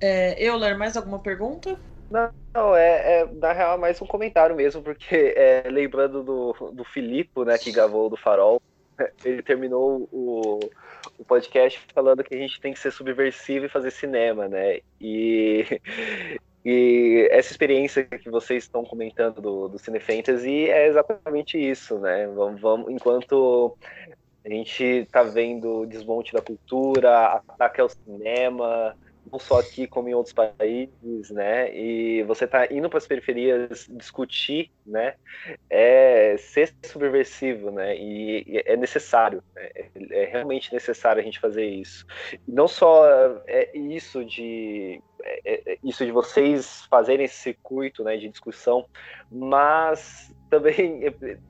É, 0.00 0.42
Euler, 0.42 0.76
mais 0.76 0.96
alguma 0.96 1.18
pergunta? 1.18 1.78
Não, 2.10 2.74
é, 2.76 3.20
é, 3.20 3.26
na 3.26 3.52
real, 3.52 3.78
mais 3.78 4.00
um 4.00 4.06
comentário 4.06 4.54
mesmo, 4.56 4.82
porque 4.82 5.34
é, 5.36 5.68
lembrando 5.68 6.22
do, 6.22 6.52
do 6.72 6.84
Filipe, 6.84 7.44
né, 7.44 7.58
que 7.58 7.72
gravou 7.72 8.08
do 8.08 8.16
Farol, 8.16 8.60
ele 9.24 9.42
terminou 9.42 10.08
o, 10.12 10.60
o 11.18 11.24
podcast 11.24 11.80
falando 11.94 12.24
que 12.24 12.34
a 12.34 12.38
gente 12.38 12.60
tem 12.60 12.72
que 12.72 12.78
ser 12.78 12.90
subversivo 12.90 13.66
e 13.66 13.70
fazer 13.70 13.90
cinema, 13.90 14.48
né? 14.48 14.80
E, 15.00 15.80
e 16.64 17.28
essa 17.30 17.50
experiência 17.52 18.04
que 18.04 18.30
vocês 18.30 18.64
estão 18.64 18.84
comentando 18.84 19.40
do, 19.40 19.68
do 19.68 19.78
Cine 19.78 20.00
Fantasy 20.00 20.68
é 20.70 20.86
exatamente 20.86 21.58
isso, 21.58 21.98
né? 21.98 22.26
Vamos, 22.28 22.60
vamos 22.60 22.90
enquanto 22.90 23.76
a 24.44 24.48
gente 24.48 24.82
está 24.82 25.22
vendo 25.22 25.80
o 25.80 25.86
desmonte 25.86 26.32
da 26.32 26.40
cultura, 26.40 27.42
ataque 27.48 27.80
ao 27.80 27.88
cinema, 27.88 28.96
não 29.30 29.38
só 29.38 29.60
aqui 29.60 29.86
como 29.86 30.08
em 30.08 30.14
outros 30.14 30.32
países, 30.32 31.30
né? 31.30 31.74
E 31.74 32.22
você 32.24 32.44
está 32.44 32.66
indo 32.70 32.88
para 32.88 32.98
as 32.98 33.06
periferias 33.06 33.86
discutir, 33.90 34.70
né? 34.84 35.14
É 35.68 36.36
ser 36.38 36.74
subversivo, 36.84 37.70
né? 37.70 37.96
E, 37.96 38.62
é 38.64 38.76
necessário, 38.76 39.42
né? 39.54 39.68
é 40.10 40.24
realmente 40.24 40.72
necessário 40.72 41.20
a 41.20 41.24
gente 41.24 41.40
fazer 41.40 41.66
isso. 41.66 42.06
Não 42.46 42.68
só 42.68 43.04
é 43.46 43.76
isso 43.76 44.24
de 44.24 45.00
é, 45.22 45.72
é 45.72 45.78
isso 45.82 46.04
de 46.04 46.12
vocês 46.12 46.84
fazerem 46.86 47.24
esse 47.24 47.36
circuito, 47.36 48.04
né? 48.04 48.16
De 48.16 48.28
discussão, 48.28 48.86
mas 49.30 50.34
também 50.48 51.00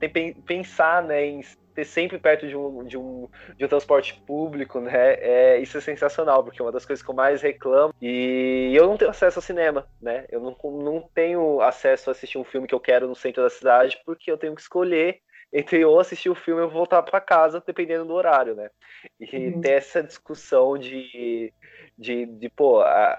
pensar, 0.45 1.03
né? 1.03 1.25
Em 1.25 1.43
ter 1.77 1.85
sempre 1.85 2.17
perto 2.17 2.47
de 2.47 2.57
um, 2.57 2.83
de 2.83 2.97
um, 2.97 3.29
de 3.55 3.63
um 3.63 3.67
transporte 3.67 4.19
público, 4.25 4.79
né? 4.79 5.13
É, 5.19 5.59
isso 5.59 5.77
é 5.77 5.81
sensacional, 5.81 6.43
porque 6.43 6.59
é 6.59 6.65
uma 6.65 6.71
das 6.71 6.87
coisas 6.87 7.05
que 7.05 7.11
eu 7.11 7.13
mais 7.13 7.39
reclamo. 7.39 7.93
E 8.01 8.73
eu 8.73 8.87
não 8.87 8.97
tenho 8.97 9.11
acesso 9.11 9.37
ao 9.37 9.43
cinema, 9.43 9.87
né? 10.01 10.25
Eu 10.31 10.39
não, 10.39 10.57
não 10.81 11.07
tenho 11.13 11.61
acesso 11.61 12.09
a 12.09 12.13
assistir 12.13 12.39
um 12.39 12.43
filme 12.43 12.67
que 12.67 12.73
eu 12.73 12.79
quero 12.79 13.07
no 13.07 13.13
centro 13.13 13.43
da 13.43 13.49
cidade, 13.51 14.01
porque 14.03 14.31
eu 14.31 14.39
tenho 14.39 14.55
que 14.55 14.61
escolher 14.61 15.19
entre 15.53 15.79
eu 15.79 15.99
assistir 15.99 16.31
o 16.31 16.35
filme 16.35 16.63
e 16.63 16.67
voltar 16.67 17.03
para 17.03 17.21
casa, 17.21 17.63
dependendo 17.65 18.05
do 18.05 18.13
horário, 18.15 18.55
né? 18.55 18.71
E 19.19 19.37
uhum. 19.37 19.61
ter 19.61 19.73
essa 19.73 20.01
discussão 20.01 20.79
de, 20.79 21.53
de, 21.95 22.25
de 22.25 22.49
pô, 22.49 22.81
a, 22.81 23.17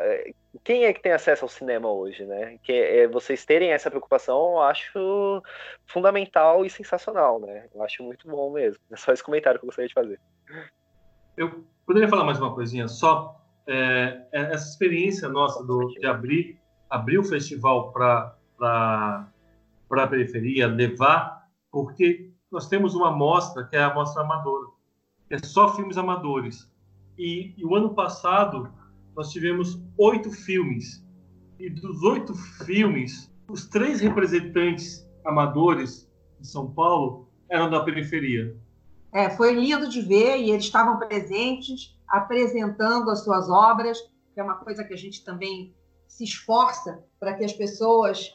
quem 0.65 0.85
é 0.85 0.93
que 0.93 1.03
tem 1.03 1.13
acesso 1.13 1.45
ao 1.45 1.49
cinema 1.49 1.91
hoje, 1.91 2.25
né? 2.25 2.59
Que 2.63 2.73
é, 2.73 3.09
vocês 3.09 3.45
terem 3.45 3.73
essa 3.73 3.91
preocupação, 3.91 4.53
eu 4.53 4.61
acho 4.63 5.43
fundamental 5.87 6.65
e 6.65 6.71
sensacional, 6.71 7.41
né? 7.41 7.67
Eu 7.75 7.83
acho 7.83 8.03
muito 8.03 8.29
bom 8.29 8.53
mesmo. 8.53 8.79
É 8.91 8.97
só 8.97 9.13
esse 9.13 9.23
comentário 9.23 9.59
que 9.59 9.65
eu 9.65 9.69
gostaria 9.69 9.89
de 9.89 9.95
fazer. 9.95 10.21
Eu 11.37 11.65
poderia 11.87 12.09
falar 12.09 12.25
mais 12.25 12.41
uma 12.41 12.55
coisinha 12.55 12.89
só. 12.89 13.41
É, 13.67 14.23
é 14.33 14.41
essa 14.53 14.71
experiência 14.71 15.29
nossa 15.29 15.63
do, 15.65 15.89
de 15.89 16.07
abrir, 16.07 16.59
abrir 16.89 17.19
o 17.19 17.25
festival 17.25 17.93
para 17.93 18.35
a 19.91 20.07
periferia, 20.07 20.67
levar, 20.67 21.47
porque 21.71 22.31
nós 22.51 22.67
temos 22.69 22.95
uma 22.95 23.11
mostra 23.11 23.65
que 23.65 23.77
é 23.77 23.83
a 23.83 23.93
mostra 23.93 24.23
amadora, 24.23 24.69
é 25.31 25.39
só 25.39 25.75
filmes 25.75 25.99
amadores. 25.99 26.71
E, 27.19 27.53
e 27.57 27.65
o 27.65 27.75
ano 27.75 27.95
passado 27.95 28.73
nós 29.19 29.33
tivemos 29.33 29.83
oito 29.99 30.31
filmes. 30.31 31.05
E 31.59 31.69
dos 31.69 32.05
oito 32.05 32.37
filmes, 32.65 33.29
os 33.51 33.67
três 33.67 34.01
representantes 34.01 35.05
amadores 35.25 36.09
de 36.39 36.47
São 36.47 36.73
Paulo 36.73 37.29
eram 37.51 37.69
da 37.69 37.83
periferia. 37.83 38.57
É, 39.13 39.29
foi 39.29 39.55
lindo 39.55 39.89
de 39.89 40.03
ver 40.03 40.37
e 40.37 40.53
eles 40.53 40.67
estavam 40.67 41.01
presentes, 41.01 41.99
apresentando 42.07 43.11
as 43.11 43.25
suas 43.25 43.51
obras, 43.51 43.99
que 44.33 44.39
é 44.39 44.43
uma 44.43 44.55
coisa 44.55 44.85
que 44.85 44.95
a 44.95 44.97
gente 44.97 45.25
também 45.25 45.75
se 46.07 46.23
esforça 46.23 47.05
para 47.19 47.35
que 47.35 47.45
as 47.45 47.53
pessoas 47.53 48.33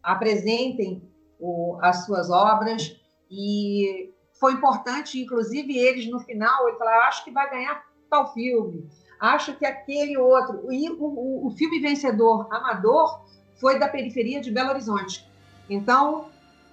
apresentem 0.00 1.02
o, 1.40 1.76
as 1.82 2.06
suas 2.06 2.30
obras. 2.30 2.96
E 3.28 4.14
foi 4.38 4.52
importante, 4.52 5.20
inclusive, 5.20 5.76
eles 5.76 6.08
no 6.08 6.20
final, 6.20 6.68
ele 6.68 6.78
falaram, 6.78 7.08
acho 7.08 7.24
que 7.24 7.32
vai 7.32 7.50
ganhar 7.50 7.84
tal 8.08 8.32
filme, 8.32 8.88
acho 9.20 9.54
que 9.54 9.66
aquele 9.66 10.16
outro. 10.16 10.72
E 10.72 10.88
o, 10.90 11.04
o, 11.04 11.46
o 11.48 11.50
filme 11.50 11.78
vencedor 11.78 12.48
amador 12.50 13.20
foi 13.56 13.78
da 13.78 13.88
periferia 13.88 14.40
de 14.40 14.50
Belo 14.50 14.70
Horizonte. 14.70 15.28
Então, 15.68 16.28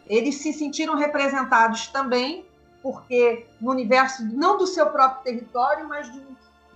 eles 0.08 0.36
se 0.36 0.54
sentiram 0.54 0.96
representados 0.96 1.88
também, 1.88 2.46
porque 2.82 3.46
no 3.60 3.72
universo 3.72 4.26
não 4.26 4.58
do 4.58 4.66
seu 4.66 4.88
próprio 4.88 5.24
território, 5.24 5.88
mas 5.88 6.10
do, 6.10 6.22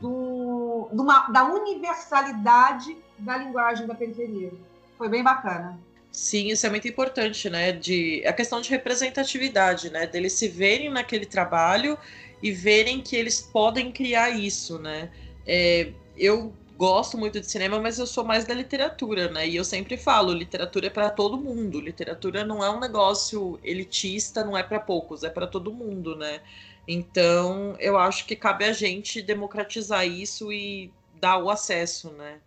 do, 0.01 0.89
do 0.91 1.01
uma, 1.01 1.29
da 1.29 1.45
universalidade 1.45 2.97
da 3.17 3.37
linguagem 3.37 3.87
da 3.87 3.95
periferia. 3.95 4.51
Foi 4.97 5.07
bem 5.07 5.23
bacana. 5.23 5.79
Sim, 6.11 6.49
isso 6.49 6.67
é 6.67 6.69
muito 6.69 6.87
importante, 6.87 7.49
né? 7.49 7.71
De 7.71 8.21
a 8.27 8.33
questão 8.33 8.59
de 8.59 8.69
representatividade, 8.69 9.89
né? 9.89 10.05
Deles 10.05 10.33
se 10.33 10.49
verem 10.49 10.89
naquele 10.89 11.25
trabalho 11.25 11.97
e 12.43 12.51
verem 12.51 13.01
que 13.01 13.15
eles 13.15 13.39
podem 13.39 13.91
criar 13.91 14.29
isso, 14.29 14.77
né? 14.77 15.09
É, 15.45 15.91
eu 16.17 16.53
gosto 16.77 17.17
muito 17.17 17.39
de 17.39 17.45
cinema, 17.45 17.79
mas 17.79 17.99
eu 17.99 18.07
sou 18.07 18.23
mais 18.23 18.43
da 18.43 18.55
literatura, 18.55 19.29
né? 19.29 19.47
E 19.47 19.55
eu 19.55 19.63
sempre 19.63 19.97
falo, 19.97 20.33
literatura 20.33 20.87
é 20.87 20.89
para 20.89 21.09
todo 21.11 21.37
mundo. 21.37 21.79
Literatura 21.79 22.43
não 22.43 22.63
é 22.63 22.69
um 22.69 22.79
negócio 22.79 23.59
elitista, 23.63 24.43
não 24.43 24.57
é 24.57 24.63
para 24.63 24.79
poucos, 24.79 25.23
é 25.23 25.29
para 25.29 25.45
todo 25.45 25.71
mundo, 25.71 26.15
né? 26.15 26.41
Então, 26.87 27.75
eu 27.79 27.97
acho 27.97 28.25
que 28.25 28.35
cabe 28.35 28.65
a 28.65 28.73
gente 28.73 29.21
democratizar 29.21 30.07
isso 30.07 30.51
e 30.51 30.91
dar 31.19 31.37
o 31.37 31.49
acesso, 31.51 32.11
né? 32.13 32.39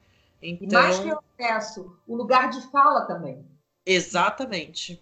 Então... 0.42 0.80
E 0.80 0.82
mais 0.82 0.98
que 0.98 1.12
o 1.12 1.20
acesso, 1.38 1.96
o 2.06 2.16
lugar 2.16 2.50
de 2.50 2.60
fala 2.72 3.02
também. 3.02 3.46
Exatamente. 3.86 5.00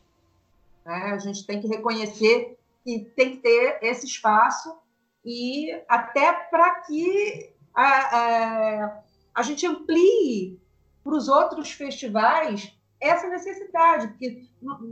É, 0.85 0.93
a 0.93 1.19
gente 1.19 1.47
tem 1.47 1.61
que 1.61 1.69
reconhecer 1.69 2.59
que 2.85 3.11
tem 3.17 3.37
que 3.37 3.37
ter 3.39 3.79
esse 3.81 4.07
espaço 4.07 4.77
e 5.25 5.73
até 5.89 6.33
para 6.51 6.83
que 6.83 7.53
a, 7.75 8.17
a, 8.19 9.03
a 9.35 9.43
gente 9.43 9.67
amplie 9.67 10.61
para 11.03 11.15
os 11.15 11.29
outros 11.29 11.71
festivais 11.71 12.73
essa 13.01 13.29
necessidade, 13.29 14.09
porque 14.09 14.49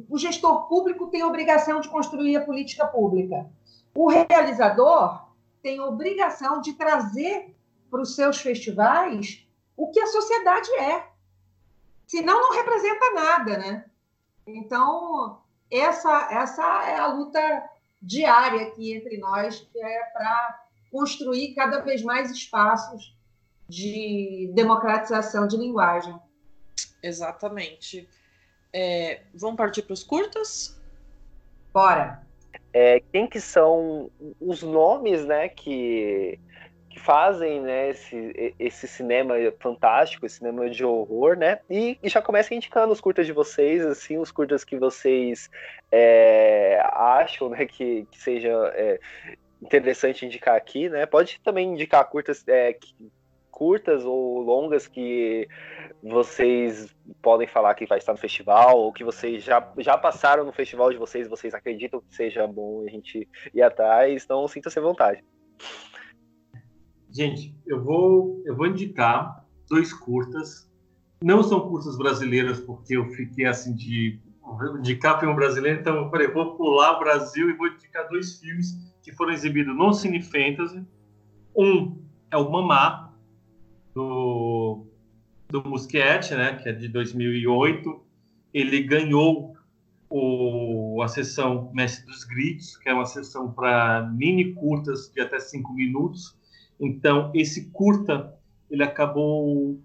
o 0.08 0.18
gestor 0.18 0.66
público 0.68 1.06
tem 1.06 1.22
a 1.22 1.26
obrigação 1.26 1.80
de 1.80 1.88
construir 1.88 2.36
a 2.36 2.44
política 2.44 2.86
pública. 2.86 3.48
O 3.94 4.08
realizador 4.08 5.28
tem 5.62 5.78
a 5.78 5.86
obrigação 5.86 6.60
de 6.60 6.72
trazer 6.72 7.54
para 7.88 8.00
os 8.00 8.16
seus 8.16 8.40
festivais 8.40 9.46
o 9.76 9.90
que 9.90 10.00
a 10.00 10.06
sociedade 10.06 10.70
é. 10.74 11.06
Senão, 12.06 12.40
não 12.40 12.52
representa 12.52 13.14
nada, 13.14 13.58
né? 13.58 13.84
Então, 14.44 15.40
essa, 15.70 16.28
essa 16.32 16.62
é 16.88 16.98
a 16.98 17.06
luta 17.06 17.70
diária 18.02 18.62
aqui 18.66 18.92
entre 18.92 19.18
nós, 19.18 19.60
que 19.60 19.80
é 19.80 20.02
para 20.12 20.66
construir 20.90 21.54
cada 21.54 21.80
vez 21.80 22.02
mais 22.02 22.30
espaços 22.30 23.16
de 23.68 24.50
democratização 24.54 25.46
de 25.46 25.56
linguagem. 25.56 26.14
Exatamente. 27.02 28.08
É, 28.72 29.22
vamos 29.34 29.56
partir 29.56 29.82
para 29.82 29.94
os 29.94 30.02
curtas? 30.02 30.80
Bora. 31.72 32.22
É, 32.72 33.00
quem 33.12 33.26
que 33.26 33.40
são 33.40 34.10
os 34.40 34.62
nomes, 34.62 35.24
né, 35.24 35.48
que 35.48 36.38
que 36.90 36.98
fazem 36.98 37.60
né, 37.60 37.90
esse, 37.90 38.52
esse 38.58 38.88
cinema 38.88 39.36
fantástico, 39.60 40.26
esse 40.26 40.38
cinema 40.38 40.68
de 40.68 40.84
horror, 40.84 41.36
né? 41.36 41.60
E, 41.70 41.96
e, 42.02 42.08
já 42.08 42.20
começa 42.20 42.52
indicando 42.52 42.92
os 42.92 43.00
curtas 43.00 43.26
de 43.26 43.32
vocês, 43.32 43.86
assim, 43.86 44.18
os 44.18 44.32
curtas 44.32 44.64
que 44.64 44.76
vocês 44.76 45.48
é, 45.92 46.82
acham 46.92 47.48
né, 47.48 47.64
que, 47.64 48.06
que 48.10 48.18
seja 48.18 48.50
é, 48.74 48.98
interessante 49.62 50.24
indicar 50.24 50.56
aqui, 50.56 50.88
né? 50.88 51.06
Pode 51.06 51.40
também 51.44 51.72
indicar 51.72 52.08
curtas, 52.08 52.46
é, 52.48 52.76
curtas 53.50 54.04
ou 54.04 54.40
longas 54.40 54.86
que 54.86 55.46
vocês 56.02 56.94
podem 57.20 57.46
falar 57.46 57.74
que 57.74 57.86
vai 57.86 57.98
estar 57.98 58.12
no 58.12 58.18
festival, 58.18 58.78
ou 58.78 58.92
que 58.92 59.04
vocês 59.04 59.44
já, 59.44 59.70
já 59.78 59.98
passaram 59.98 60.44
no 60.44 60.52
festival 60.52 60.90
de 60.90 60.96
vocês, 60.96 61.28
vocês 61.28 61.52
acreditam 61.52 62.00
que 62.00 62.14
seja 62.14 62.46
bom 62.46 62.84
a 62.86 62.90
gente 62.90 63.28
ir 63.52 63.62
atrás, 63.62 64.24
então 64.24 64.48
sinta-se 64.48 64.78
à 64.78 64.82
vontade. 64.82 65.22
Gente, 67.10 67.54
eu 67.66 67.82
vou, 67.84 68.42
eu 68.46 68.56
vou 68.56 68.66
indicar 68.66 69.44
dois 69.68 69.92
curtas. 69.92 70.70
Não 71.22 71.42
são 71.42 71.68
curtas 71.68 71.98
brasileiras, 71.98 72.60
porque 72.60 72.96
eu 72.96 73.10
fiquei 73.10 73.44
assim 73.44 73.74
de 73.74 74.18
indicar 74.78 75.20
filme 75.20 75.34
brasileiro, 75.34 75.80
então 75.80 75.96
eu 75.96 76.10
falei, 76.10 76.28
vou 76.28 76.56
pular 76.56 76.96
o 76.96 77.00
Brasil 77.00 77.50
e 77.50 77.52
vou 77.52 77.68
indicar 77.68 78.08
dois 78.08 78.38
filmes 78.38 78.89
que 79.02 79.12
foram 79.12 79.32
exibidos 79.32 79.76
no 79.76 79.92
Cine 79.92 80.22
Fantasy. 80.22 80.84
Um 81.56 81.98
é 82.30 82.36
o 82.36 82.50
Mamá, 82.50 83.10
do, 83.94 84.86
do 85.48 85.68
Muschietti, 85.68 86.34
né, 86.34 86.54
que 86.54 86.68
é 86.68 86.72
de 86.72 86.88
2008. 86.88 88.00
Ele 88.52 88.82
ganhou 88.82 89.56
o, 90.08 91.00
a 91.02 91.08
sessão 91.08 91.70
Mestre 91.72 92.06
dos 92.06 92.24
Gritos, 92.24 92.76
que 92.76 92.88
é 92.88 92.94
uma 92.94 93.06
sessão 93.06 93.52
para 93.52 94.08
mini 94.12 94.52
curtas 94.54 95.10
de 95.14 95.20
até 95.20 95.38
cinco 95.38 95.72
minutos. 95.72 96.36
Então, 96.78 97.30
esse 97.34 97.70
curta, 97.70 98.34
ele 98.70 98.82
acabou 98.82 99.78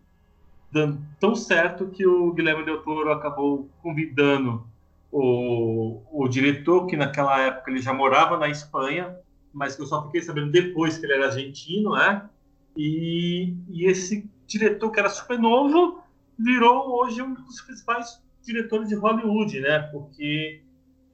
dando 0.72 1.00
tão 1.20 1.36
certo 1.36 1.88
que 1.88 2.06
o 2.06 2.34
Guilherme 2.34 2.66
Del 2.66 2.82
Toro 2.82 3.12
acabou 3.12 3.70
convidando 3.82 4.68
o, 5.12 6.02
o 6.12 6.28
diretor, 6.28 6.88
que 6.88 6.98
naquela 6.98 7.40
época 7.40 7.72
ele 7.72 7.82
já 7.82 7.94
morava 7.94 8.38
na 8.38 8.50
Espanha, 8.50 9.16
mas 9.54 9.76
que 9.76 9.82
eu 9.82 9.86
só 9.86 10.06
fiquei 10.06 10.22
sabendo 10.22 10.52
depois 10.52 10.98
que 10.98 11.06
ele 11.06 11.14
era 11.14 11.28
argentino, 11.28 11.92
né? 11.92 12.30
E, 12.76 13.54
e 13.70 13.86
esse 13.86 14.30
diretor, 14.46 14.92
que 14.92 15.00
era 15.00 15.10
super 15.10 15.40
novo, 15.40 16.02
virou 16.38 17.00
hoje 17.00 17.22
um 17.22 17.34
dos 17.34 17.62
principais 17.62 18.22
diretores 18.44 18.90
de 18.90 18.96
Hollywood, 18.96 19.60
né? 19.62 19.80
Porque 19.92 20.62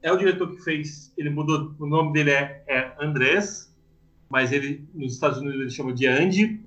é 0.01 0.11
o 0.11 0.17
diretor 0.17 0.49
que 0.51 0.61
fez, 0.63 1.13
ele 1.17 1.29
mudou, 1.29 1.73
o 1.79 1.85
nome 1.85 2.13
dele 2.13 2.31
é, 2.31 2.63
é 2.67 2.95
Andrés, 2.99 3.73
mas 4.29 4.51
ele 4.51 4.83
nos 4.93 5.13
Estados 5.13 5.37
Unidos 5.39 5.61
ele 5.61 5.69
chama 5.69 5.93
de 5.93 6.07
Andy, 6.07 6.59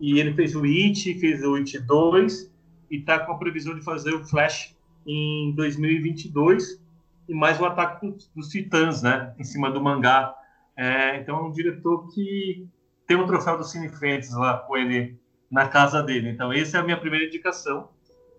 e 0.00 0.18
ele 0.18 0.32
fez 0.32 0.56
o 0.56 0.64
It, 0.64 1.18
fez 1.20 1.44
o 1.44 1.56
It 1.56 1.78
2, 1.78 2.50
e 2.90 2.96
está 2.96 3.18
com 3.18 3.32
a 3.32 3.38
previsão 3.38 3.74
de 3.74 3.82
fazer 3.82 4.14
o 4.14 4.24
Flash 4.24 4.74
em 5.06 5.54
2022, 5.54 6.80
e 7.28 7.34
mais 7.34 7.60
o 7.60 7.64
Ataque 7.64 8.14
dos 8.34 8.48
Titãs, 8.48 9.02
né, 9.02 9.34
em 9.38 9.44
cima 9.44 9.70
do 9.70 9.80
mangá. 9.80 10.34
É, 10.76 11.20
então 11.20 11.38
é 11.38 11.42
um 11.42 11.50
diretor 11.50 12.08
que 12.08 12.66
tem 13.06 13.16
um 13.16 13.26
troféu 13.26 13.58
do 13.58 13.64
Cine 13.64 13.88
Fantasy 13.88 14.34
lá 14.34 14.58
com 14.58 14.76
ele 14.76 15.18
na 15.50 15.68
casa 15.68 16.02
dele. 16.02 16.30
Então 16.30 16.52
essa 16.52 16.78
é 16.78 16.80
a 16.80 16.84
minha 16.84 16.98
primeira 16.98 17.26
indicação, 17.26 17.88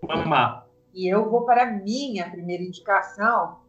Mamá. 0.02 0.66
E 0.94 1.08
eu 1.08 1.30
vou 1.30 1.46
para 1.46 1.64
a 1.64 1.72
minha 1.72 2.30
primeira 2.30 2.64
indicação, 2.64 3.60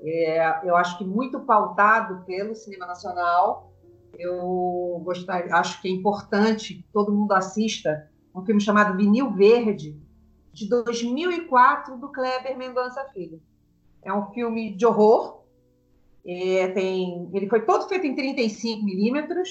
é, 0.00 0.68
eu 0.68 0.76
acho 0.76 0.98
que 0.98 1.04
muito 1.04 1.40
pautado 1.40 2.24
pelo 2.26 2.54
cinema 2.54 2.86
nacional, 2.86 3.72
eu 4.18 5.00
gostaria, 5.04 5.54
acho 5.54 5.80
que 5.80 5.88
é 5.88 5.90
importante 5.90 6.74
que 6.74 6.84
todo 6.92 7.12
mundo 7.12 7.32
assista 7.32 8.08
um 8.34 8.44
filme 8.44 8.60
chamado 8.60 8.96
Vinil 8.96 9.30
Verde, 9.32 9.98
de 10.56 10.66
2004, 10.70 11.98
do 11.98 12.10
Kleber 12.10 12.56
Mendonça 12.56 13.04
Filho. 13.12 13.42
É 14.02 14.10
um 14.10 14.32
filme 14.32 14.74
de 14.74 14.86
horror. 14.86 15.42
É, 16.26 16.68
tem, 16.68 17.30
ele 17.34 17.46
foi 17.46 17.66
todo 17.66 17.86
feito 17.86 18.06
em 18.06 18.16
35 18.16 18.82
milímetros. 18.82 19.50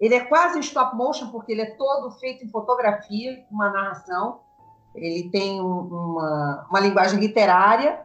Ele 0.00 0.16
é 0.16 0.24
quase 0.24 0.58
em 0.58 0.60
stop 0.60 0.96
motion, 0.96 1.30
porque 1.30 1.52
ele 1.52 1.60
é 1.62 1.76
todo 1.76 2.10
feito 2.18 2.44
em 2.44 2.50
fotografia, 2.50 3.44
uma 3.48 3.70
narração. 3.70 4.40
Ele 4.92 5.30
tem 5.30 5.60
um, 5.60 5.82
uma, 5.82 6.66
uma 6.68 6.80
linguagem 6.80 7.20
literária. 7.20 8.04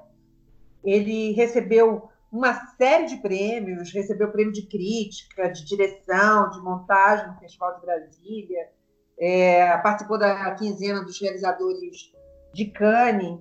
Ele 0.84 1.32
recebeu 1.32 2.10
uma 2.32 2.54
série 2.78 3.08
de 3.08 3.18
prêmios, 3.18 3.92
recebeu 3.92 4.32
prêmio 4.32 4.54
de 4.54 4.68
crítica, 4.68 5.50
de 5.50 5.66
direção, 5.66 6.52
de 6.52 6.60
montagem 6.62 7.28
no 7.28 7.40
Festival 7.40 7.74
de 7.76 7.82
Brasília, 7.82 8.70
é, 9.18 9.78
participou 9.78 10.20
da 10.20 10.54
quinzena 10.56 11.04
dos 11.04 11.20
realizadores 11.20 12.14
de 12.56 12.66
Cannes, 12.68 13.38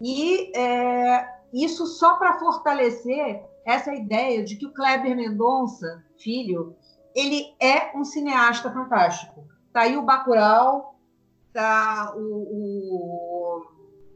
e 0.00 0.52
é, 0.56 1.28
isso 1.52 1.86
só 1.86 2.16
para 2.16 2.40
fortalecer 2.40 3.40
essa 3.64 3.94
ideia 3.94 4.42
de 4.44 4.56
que 4.56 4.66
o 4.66 4.74
Kleber 4.74 5.16
Mendonça, 5.16 6.04
filho, 6.18 6.76
ele 7.14 7.54
é 7.60 7.96
um 7.96 8.04
cineasta 8.04 8.72
fantástico. 8.72 9.46
Está 9.68 9.82
aí 9.82 9.96
o 9.96 10.02
Bacurau, 10.02 10.96
está 11.46 12.14
o, 12.16 12.20
o, 12.50 13.66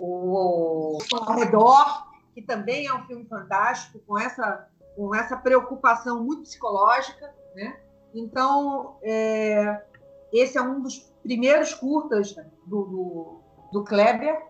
o, 0.00 0.98
o 0.98 1.30
Arredor, 1.30 2.08
que 2.34 2.42
também 2.42 2.86
é 2.86 2.94
um 2.94 3.06
filme 3.06 3.24
fantástico, 3.26 4.00
com 4.06 4.18
essa, 4.18 4.68
com 4.96 5.14
essa 5.14 5.36
preocupação 5.36 6.24
muito 6.24 6.42
psicológica. 6.42 7.32
Né? 7.54 7.78
Então, 8.12 8.96
é, 9.02 9.84
esse 10.32 10.58
é 10.58 10.62
um 10.62 10.80
dos 10.80 11.12
primeiros 11.22 11.74
curtas 11.74 12.34
do, 12.66 12.84
do, 12.84 13.41
do 13.72 13.82
Kleber, 13.82 14.40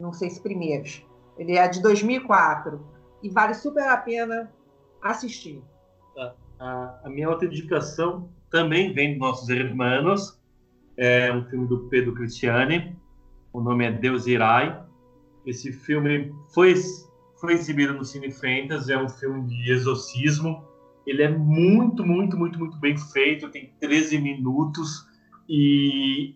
não 0.00 0.12
sei 0.12 0.30
se 0.30 0.42
primeiros, 0.42 1.04
ele 1.38 1.56
é 1.56 1.68
de 1.68 1.82
2004 1.82 2.80
e 3.22 3.28
vale 3.28 3.54
super 3.54 3.86
a 3.88 3.96
pena 3.96 4.52
assistir. 5.02 5.62
A, 6.58 7.00
a 7.04 7.08
minha 7.08 7.28
outra 7.28 7.46
indicação 7.46 8.28
também 8.50 8.92
vem 8.92 9.12
dos 9.12 9.18
nossos 9.18 9.48
irmãos, 9.48 10.40
é 10.96 11.32
um 11.32 11.44
filme 11.44 11.66
do 11.66 11.88
Pedro 11.88 12.14
Cristiani, 12.14 12.96
o 13.52 13.60
nome 13.60 13.84
é 13.84 13.92
Deus 13.92 14.26
Irai. 14.26 14.82
Esse 15.46 15.72
filme 15.72 16.34
foi 16.52 16.74
foi 17.40 17.52
exibido 17.52 17.92
no 17.92 18.04
Cine 18.04 18.30
Fantasy, 18.30 18.92
é 18.92 18.98
um 18.98 19.08
filme 19.08 19.46
de 19.46 19.70
exorcismo. 19.70 20.64
Ele 21.06 21.22
é 21.22 21.28
muito, 21.28 22.04
muito, 22.04 22.38
muito, 22.38 22.58
muito 22.58 22.78
bem 22.78 22.96
feito, 22.96 23.50
tem 23.50 23.74
13 23.78 24.18
minutos 24.18 25.06
e 25.48 26.34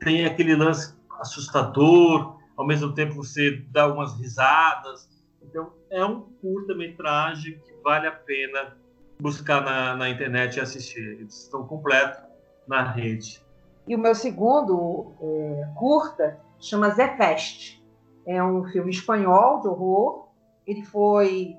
tem 0.00 0.24
aquele 0.24 0.56
lance 0.56 0.96
assustador, 1.18 2.38
ao 2.56 2.66
mesmo 2.66 2.92
tempo 2.92 3.14
você 3.14 3.62
dá 3.70 3.86
umas 3.86 4.14
risadas. 4.18 5.08
Então, 5.42 5.72
é 5.90 6.04
um 6.04 6.22
curta-metragem 6.40 7.58
que 7.58 7.72
vale 7.82 8.06
a 8.06 8.12
pena 8.12 8.76
buscar 9.20 9.62
na, 9.64 9.96
na 9.96 10.08
internet 10.08 10.56
e 10.56 10.60
assistir. 10.60 11.18
Eles 11.20 11.44
estão 11.44 11.66
completos 11.66 12.20
na 12.66 12.82
rede. 12.82 13.42
E 13.86 13.94
o 13.94 13.98
meu 13.98 14.14
segundo 14.14 15.14
é, 15.20 15.68
curta 15.76 16.38
chama 16.60 16.90
Zé 16.90 17.16
Fest. 17.16 17.82
É 18.26 18.42
um 18.42 18.64
filme 18.64 18.90
espanhol 18.90 19.60
de 19.60 19.68
horror. 19.68 20.28
Ele 20.66 20.84
foi 20.84 21.56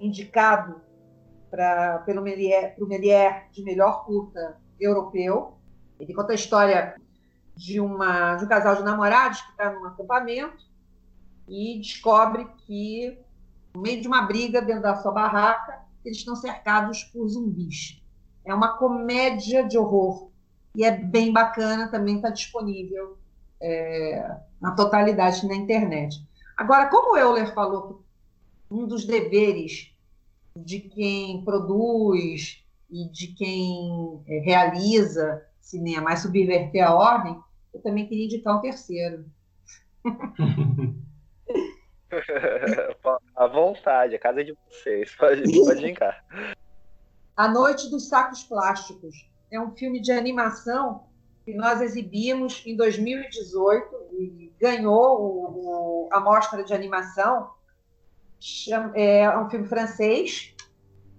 indicado 0.00 0.80
pra, 1.50 1.98
pelo 2.00 2.22
Melier 2.22 2.74
de 3.52 3.62
melhor 3.62 4.04
curta 4.04 4.58
europeu. 4.80 5.56
Ele 6.00 6.12
conta 6.14 6.32
a 6.32 6.34
história 6.34 6.96
de, 7.58 7.80
uma, 7.80 8.36
de 8.36 8.44
um 8.44 8.48
casal 8.48 8.76
de 8.76 8.84
namorados 8.84 9.40
que 9.40 9.50
está 9.50 9.72
num 9.72 9.84
acampamento 9.84 10.64
e 11.48 11.80
descobre 11.80 12.46
que, 12.58 13.18
no 13.74 13.80
meio 13.80 14.00
de 14.00 14.06
uma 14.06 14.22
briga 14.22 14.62
dentro 14.62 14.82
da 14.82 14.94
sua 14.94 15.10
barraca, 15.10 15.82
eles 16.04 16.18
estão 16.18 16.36
cercados 16.36 17.02
por 17.04 17.26
zumbis. 17.26 18.00
É 18.44 18.54
uma 18.54 18.78
comédia 18.78 19.66
de 19.66 19.76
horror 19.76 20.30
e 20.72 20.84
é 20.84 20.92
bem 20.92 21.32
bacana, 21.32 21.88
também 21.88 22.16
está 22.16 22.30
disponível 22.30 23.18
é, 23.60 24.36
na 24.60 24.70
totalidade 24.76 25.44
na 25.48 25.56
internet. 25.56 26.24
Agora, 26.56 26.88
como 26.88 27.14
o 27.14 27.16
Euler 27.16 27.52
falou, 27.52 28.04
um 28.70 28.86
dos 28.86 29.04
deveres 29.04 29.92
de 30.54 30.78
quem 30.78 31.44
produz 31.44 32.64
e 32.88 33.08
de 33.08 33.28
quem 33.28 34.22
é, 34.28 34.38
realiza 34.38 35.42
cinema 35.60 36.12
é 36.12 36.16
subverter 36.16 36.86
a 36.86 36.94
ordem, 36.94 37.38
eu 37.72 37.80
também 37.82 38.06
queria 38.06 38.24
indicar 38.26 38.56
um 38.56 38.60
terceiro. 38.60 39.24
à 43.36 43.46
vontade, 43.46 44.14
a 44.14 44.18
casa 44.18 44.40
é 44.40 44.44
de 44.44 44.56
vocês, 44.66 45.14
pode, 45.14 45.42
pode 45.42 45.82
indicar. 45.82 46.24
A 47.36 47.48
Noite 47.48 47.90
dos 47.90 48.08
Sacos 48.08 48.42
Plásticos 48.42 49.28
é 49.50 49.60
um 49.60 49.70
filme 49.76 50.00
de 50.00 50.10
animação 50.12 51.06
que 51.44 51.54
nós 51.54 51.80
exibimos 51.80 52.62
em 52.66 52.76
2018 52.76 53.96
e 54.12 54.52
ganhou 54.60 55.20
o, 55.20 56.06
o, 56.06 56.08
a 56.12 56.20
mostra 56.20 56.62
de 56.62 56.74
animação. 56.74 57.50
É 58.94 59.38
um 59.38 59.48
filme 59.48 59.66
francês 59.66 60.54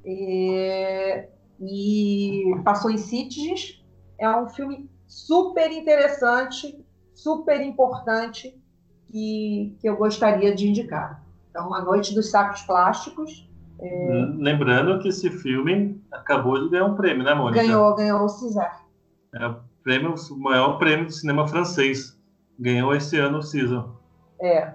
e, 0.05 1.27
e 1.59 2.43
passou 2.63 2.91
em 2.91 2.97
Sitges. 2.97 3.83
É 4.17 4.29
um 4.29 4.47
filme 4.49 4.89
super 5.09 5.71
interessante, 5.71 6.85
super 7.15 7.59
importante 7.59 8.55
que, 9.11 9.75
que 9.81 9.89
eu 9.89 9.97
gostaria 9.97 10.53
de 10.55 10.69
indicar. 10.69 11.25
Então, 11.49 11.73
A 11.73 11.81
Noite 11.81 12.13
dos 12.13 12.29
Sacos 12.29 12.61
Plásticos. 12.61 13.49
É... 13.81 14.25
Lembrando 14.37 15.01
que 15.01 15.09
esse 15.09 15.29
filme 15.31 16.01
acabou 16.11 16.63
de 16.63 16.69
ganhar 16.69 16.85
um 16.85 16.95
prêmio, 16.95 17.23
né, 17.23 17.33
Mônica? 17.33 17.63
Ganhou, 17.63 17.95
ganhou 17.95 18.23
o 18.23 18.29
César. 18.29 18.83
É 19.33 19.47
o, 19.47 19.59
prêmio, 19.83 20.13
o 20.13 20.37
maior 20.37 20.77
prêmio 20.77 21.07
do 21.07 21.11
cinema 21.11 21.47
francês. 21.47 22.15
Ganhou 22.59 22.93
esse 22.93 23.17
ano 23.17 23.39
o 23.39 23.43
César. 23.43 23.89
É. 24.39 24.73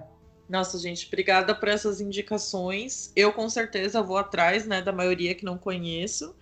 Nossa, 0.49 0.77
gente, 0.77 1.07
obrigada 1.07 1.55
por 1.55 1.69
essas 1.69 2.01
indicações. 2.01 3.11
Eu 3.15 3.31
com 3.31 3.49
certeza 3.49 4.01
vou 4.01 4.17
atrás, 4.17 4.67
né, 4.67 4.81
da 4.81 4.91
maioria 4.91 5.33
que 5.33 5.45
não 5.45 5.57
conheço. 5.57 6.35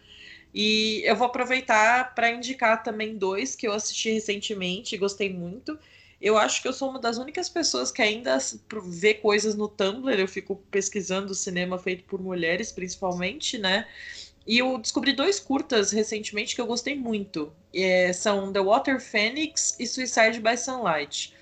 E 0.54 1.02
eu 1.06 1.16
vou 1.16 1.28
aproveitar 1.28 2.14
para 2.14 2.30
indicar 2.30 2.84
também 2.84 3.18
dois 3.18 3.56
que 3.56 3.68
eu 3.68 3.74
assisti 3.74 4.12
recentemente 4.12 4.94
e 4.94 4.98
gostei 4.98 5.34
muito. 5.34 5.78
Eu 6.22 6.38
acho 6.38 6.62
que 6.62 6.68
eu 6.68 6.74
sou 6.74 6.90
uma 6.90 7.00
das 7.00 7.18
únicas 7.18 7.50
pessoas 7.50 7.92
que 7.92 8.02
ainda 8.02 8.38
vê 8.86 9.14
coisas 9.14 9.56
no 9.56 9.68
Tumblr. 9.68 10.20
Eu 10.20 10.28
fico 10.28 10.56
pesquisando 10.72 11.34
cinema 11.34 11.78
feito 11.78 12.04
por 12.06 12.22
mulheres, 12.22 12.72
principalmente, 12.72 13.58
né? 13.58 13.88
E 14.46 14.60
eu 14.60 14.78
descobri 14.78 15.14
dois 15.14 15.40
curtas 15.40 15.92
recentemente 15.92 16.54
que 16.56 16.62
eu 16.62 16.66
gostei 16.68 16.96
muito. 16.96 17.52
É, 17.74 18.14
são 18.14 18.52
The 18.54 18.62
Water 18.62 19.02
Phoenix 19.02 19.76
e 19.80 19.88
Suicide 19.88 20.40
by 20.40 20.58
Sunlight. 20.58 21.34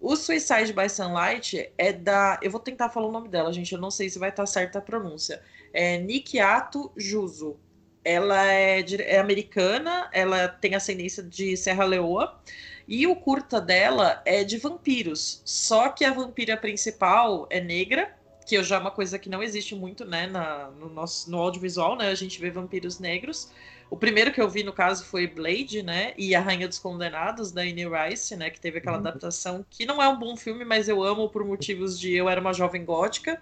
O 0.00 0.16
Suicide 0.16 0.72
by 0.72 0.88
Sunlight 0.88 1.70
é 1.78 1.92
da. 1.92 2.38
Eu 2.42 2.50
vou 2.50 2.60
tentar 2.60 2.90
falar 2.90 3.08
o 3.08 3.12
nome 3.12 3.28
dela, 3.28 3.52
gente. 3.52 3.72
Eu 3.72 3.80
não 3.80 3.90
sei 3.90 4.10
se 4.10 4.18
vai 4.18 4.30
estar 4.30 4.46
certa 4.46 4.78
a 4.78 4.82
pronúncia. 4.82 5.42
É 5.72 5.98
Nikiato 5.98 6.90
Juso. 6.96 7.58
Ela 8.06 8.46
é, 8.46 8.84
é 9.00 9.18
americana, 9.18 10.08
ela 10.12 10.46
tem 10.46 10.76
ascendência 10.76 11.24
de 11.24 11.56
Serra 11.56 11.84
Leoa. 11.84 12.40
E 12.86 13.04
o 13.04 13.16
curta 13.16 13.60
dela 13.60 14.22
é 14.24 14.44
de 14.44 14.58
vampiros. 14.58 15.42
Só 15.44 15.88
que 15.88 16.04
a 16.04 16.12
vampira 16.12 16.56
principal 16.56 17.48
é 17.50 17.60
negra, 17.60 18.14
que 18.46 18.62
já 18.62 18.76
é 18.76 18.78
uma 18.78 18.92
coisa 18.92 19.18
que 19.18 19.28
não 19.28 19.42
existe 19.42 19.74
muito, 19.74 20.04
né, 20.04 20.28
na, 20.28 20.70
no 20.70 20.88
nosso 20.88 21.28
no 21.28 21.38
audiovisual, 21.38 21.96
né? 21.96 22.08
A 22.08 22.14
gente 22.14 22.40
vê 22.40 22.48
vampiros 22.48 23.00
negros. 23.00 23.50
O 23.90 23.96
primeiro 23.96 24.32
que 24.32 24.40
eu 24.40 24.48
vi, 24.48 24.62
no 24.62 24.72
caso, 24.72 25.04
foi 25.04 25.26
Blade, 25.26 25.82
né? 25.82 26.14
E 26.16 26.32
A 26.34 26.40
Rainha 26.40 26.68
dos 26.68 26.78
Condenados, 26.78 27.50
da 27.50 27.62
Anne 27.62 27.86
Rice, 27.88 28.36
né? 28.36 28.50
Que 28.50 28.60
teve 28.60 28.78
aquela 28.78 28.98
uhum. 28.98 29.06
adaptação 29.06 29.66
que 29.68 29.84
não 29.84 30.00
é 30.00 30.08
um 30.08 30.18
bom 30.18 30.36
filme, 30.36 30.64
mas 30.64 30.88
eu 30.88 31.02
amo 31.02 31.28
por 31.28 31.44
motivos 31.44 31.98
de 31.98 32.14
eu 32.14 32.28
era 32.28 32.40
uma 32.40 32.52
jovem 32.52 32.84
gótica. 32.84 33.40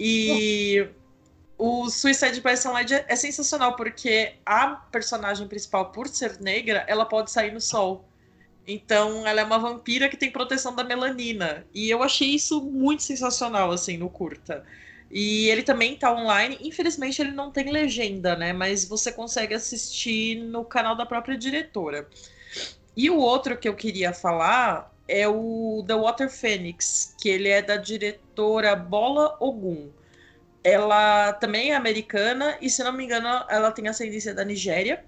E. 0.00 0.86
o 1.58 1.88
Suicide 1.88 2.40
by 2.40 2.56
Sunlight 2.56 2.92
é 3.08 3.16
sensacional 3.16 3.76
porque 3.76 4.34
a 4.44 4.68
personagem 4.68 5.48
principal, 5.48 5.90
por 5.90 6.06
ser 6.06 6.38
negra, 6.38 6.84
ela 6.86 7.06
pode 7.06 7.30
sair 7.30 7.52
no 7.52 7.60
sol. 7.60 8.04
Então, 8.66 9.26
ela 9.26 9.40
é 9.40 9.44
uma 9.44 9.58
vampira 9.58 10.08
que 10.08 10.16
tem 10.16 10.30
proteção 10.30 10.74
da 10.74 10.84
melanina. 10.84 11.64
E 11.72 11.88
eu 11.88 12.02
achei 12.02 12.28
isso 12.28 12.60
muito 12.60 13.02
sensacional, 13.02 13.70
assim, 13.70 13.96
no 13.96 14.10
curta. 14.10 14.64
E 15.10 15.48
ele 15.48 15.62
também 15.62 15.96
tá 15.96 16.12
online. 16.12 16.58
Infelizmente, 16.60 17.22
ele 17.22 17.30
não 17.30 17.50
tem 17.50 17.70
legenda, 17.70 18.36
né? 18.36 18.52
Mas 18.52 18.84
você 18.84 19.10
consegue 19.10 19.54
assistir 19.54 20.36
no 20.42 20.64
canal 20.64 20.96
da 20.96 21.06
própria 21.06 21.38
diretora. 21.38 22.06
E 22.94 23.08
o 23.08 23.16
outro 23.16 23.56
que 23.56 23.68
eu 23.68 23.74
queria 23.74 24.12
falar 24.12 24.92
é 25.08 25.28
o 25.28 25.84
The 25.86 25.94
Water 25.94 26.28
Phoenix, 26.28 27.14
que 27.18 27.28
ele 27.28 27.48
é 27.48 27.62
da 27.62 27.76
diretora 27.76 28.74
Bola 28.74 29.36
Ogum 29.38 29.90
ela 30.66 31.32
também 31.34 31.70
é 31.70 31.76
americana 31.76 32.58
e, 32.60 32.68
se 32.68 32.82
não 32.82 32.92
me 32.92 33.04
engano, 33.04 33.28
ela 33.48 33.70
tem 33.70 33.86
ascendência 33.86 34.34
da 34.34 34.44
Nigéria. 34.44 35.04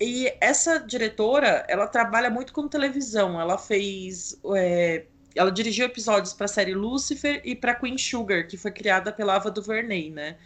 E 0.00 0.32
essa 0.40 0.78
diretora, 0.78 1.66
ela 1.68 1.86
trabalha 1.86 2.30
muito 2.30 2.50
com 2.50 2.66
televisão. 2.66 3.38
Ela 3.38 3.58
fez. 3.58 4.40
É, 4.54 5.04
ela 5.34 5.52
dirigiu 5.52 5.84
episódios 5.84 6.32
para 6.32 6.46
a 6.46 6.48
série 6.48 6.72
Lucifer 6.74 7.42
e 7.44 7.54
para 7.54 7.74
Queen 7.74 7.98
Sugar, 7.98 8.48
que 8.48 8.56
foi 8.56 8.70
criada 8.70 9.12
pela 9.12 9.36
Ava 9.36 9.50
DuVernay, 9.50 10.10
né? 10.10 10.38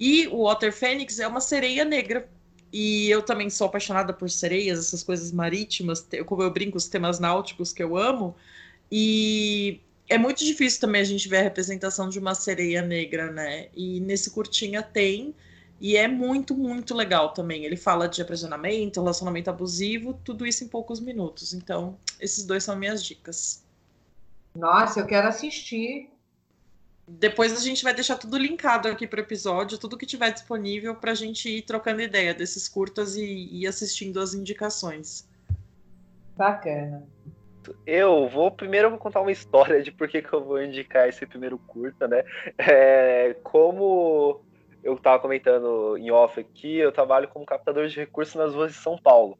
E 0.00 0.26
o 0.26 0.48
Water 0.48 0.72
Phoenix 0.72 1.20
é 1.20 1.28
uma 1.28 1.40
sereia 1.40 1.84
negra. 1.84 2.28
E 2.72 3.08
eu 3.08 3.22
também 3.22 3.48
sou 3.50 3.68
apaixonada 3.68 4.12
por 4.12 4.28
sereias, 4.28 4.80
essas 4.80 5.04
coisas 5.04 5.30
marítimas, 5.30 6.04
como 6.26 6.42
eu 6.42 6.50
brinco, 6.50 6.76
os 6.76 6.88
temas 6.88 7.20
náuticos 7.20 7.72
que 7.72 7.82
eu 7.82 7.96
amo. 7.96 8.34
E 8.90 9.80
é 10.12 10.18
muito 10.18 10.44
difícil 10.44 10.78
também 10.78 11.00
a 11.00 11.04
gente 11.04 11.26
ver 11.26 11.38
a 11.38 11.42
representação 11.42 12.08
de 12.08 12.18
uma 12.18 12.34
sereia 12.34 12.82
negra, 12.82 13.32
né? 13.32 13.68
E 13.74 13.98
nesse 14.00 14.30
curtinha 14.30 14.82
tem. 14.82 15.34
E 15.80 15.96
é 15.96 16.06
muito, 16.06 16.54
muito 16.54 16.94
legal 16.94 17.32
também. 17.32 17.64
Ele 17.64 17.76
fala 17.76 18.06
de 18.06 18.20
aprisionamento, 18.20 19.00
relacionamento 19.00 19.48
abusivo, 19.48 20.12
tudo 20.22 20.46
isso 20.46 20.62
em 20.64 20.68
poucos 20.68 21.00
minutos. 21.00 21.54
Então, 21.54 21.96
esses 22.20 22.44
dois 22.44 22.62
são 22.62 22.76
minhas 22.76 23.02
dicas. 23.02 23.64
Nossa, 24.54 25.00
eu 25.00 25.06
quero 25.06 25.26
assistir. 25.26 26.10
Depois 27.08 27.52
a 27.52 27.60
gente 27.60 27.82
vai 27.82 27.94
deixar 27.94 28.16
tudo 28.16 28.36
linkado 28.36 28.88
aqui 28.88 29.06
para 29.06 29.18
o 29.18 29.22
episódio, 29.22 29.78
tudo 29.78 29.96
que 29.96 30.06
tiver 30.06 30.30
disponível 30.30 30.94
para 30.94 31.12
a 31.12 31.14
gente 31.16 31.48
ir 31.48 31.62
trocando 31.62 32.02
ideia 32.02 32.34
desses 32.34 32.68
curtas 32.68 33.16
e 33.16 33.48
ir 33.50 33.66
assistindo 33.66 34.20
as 34.20 34.34
indicações. 34.34 35.26
Bacana. 36.36 37.02
Eu 37.86 38.28
vou 38.28 38.50
primeiro 38.50 38.90
vou 38.90 38.98
contar 38.98 39.20
uma 39.20 39.32
história 39.32 39.82
de 39.82 39.92
por 39.92 40.08
que, 40.08 40.22
que 40.22 40.32
eu 40.32 40.44
vou 40.44 40.62
indicar 40.62 41.08
esse 41.08 41.26
primeiro 41.26 41.58
curta, 41.58 42.08
né? 42.08 42.24
É, 42.58 43.34
como 43.42 44.42
eu 44.82 44.94
estava 44.94 45.18
comentando 45.20 45.96
em 45.96 46.10
off 46.10 46.40
aqui, 46.40 46.76
eu 46.76 46.90
trabalho 46.90 47.28
como 47.28 47.46
captador 47.46 47.86
de 47.86 47.96
recursos 47.96 48.34
nas 48.34 48.54
ruas 48.54 48.72
de 48.72 48.78
São 48.78 48.98
Paulo. 48.98 49.38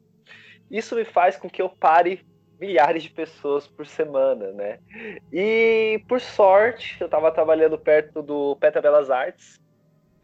Isso 0.71 0.95
me 0.95 1.03
faz 1.03 1.35
com 1.35 1.49
que 1.49 1.61
eu 1.61 1.69
pare 1.69 2.25
milhares 2.59 3.03
de 3.03 3.09
pessoas 3.09 3.67
por 3.67 3.85
semana, 3.85 4.51
né? 4.53 4.79
E 5.31 6.01
por 6.07 6.21
sorte, 6.21 6.97
eu 6.99 7.05
estava 7.05 7.31
trabalhando 7.31 7.77
perto 7.77 8.21
do 8.21 8.55
Peta 8.55 8.81
Belas 8.81 9.09
Artes. 9.09 9.59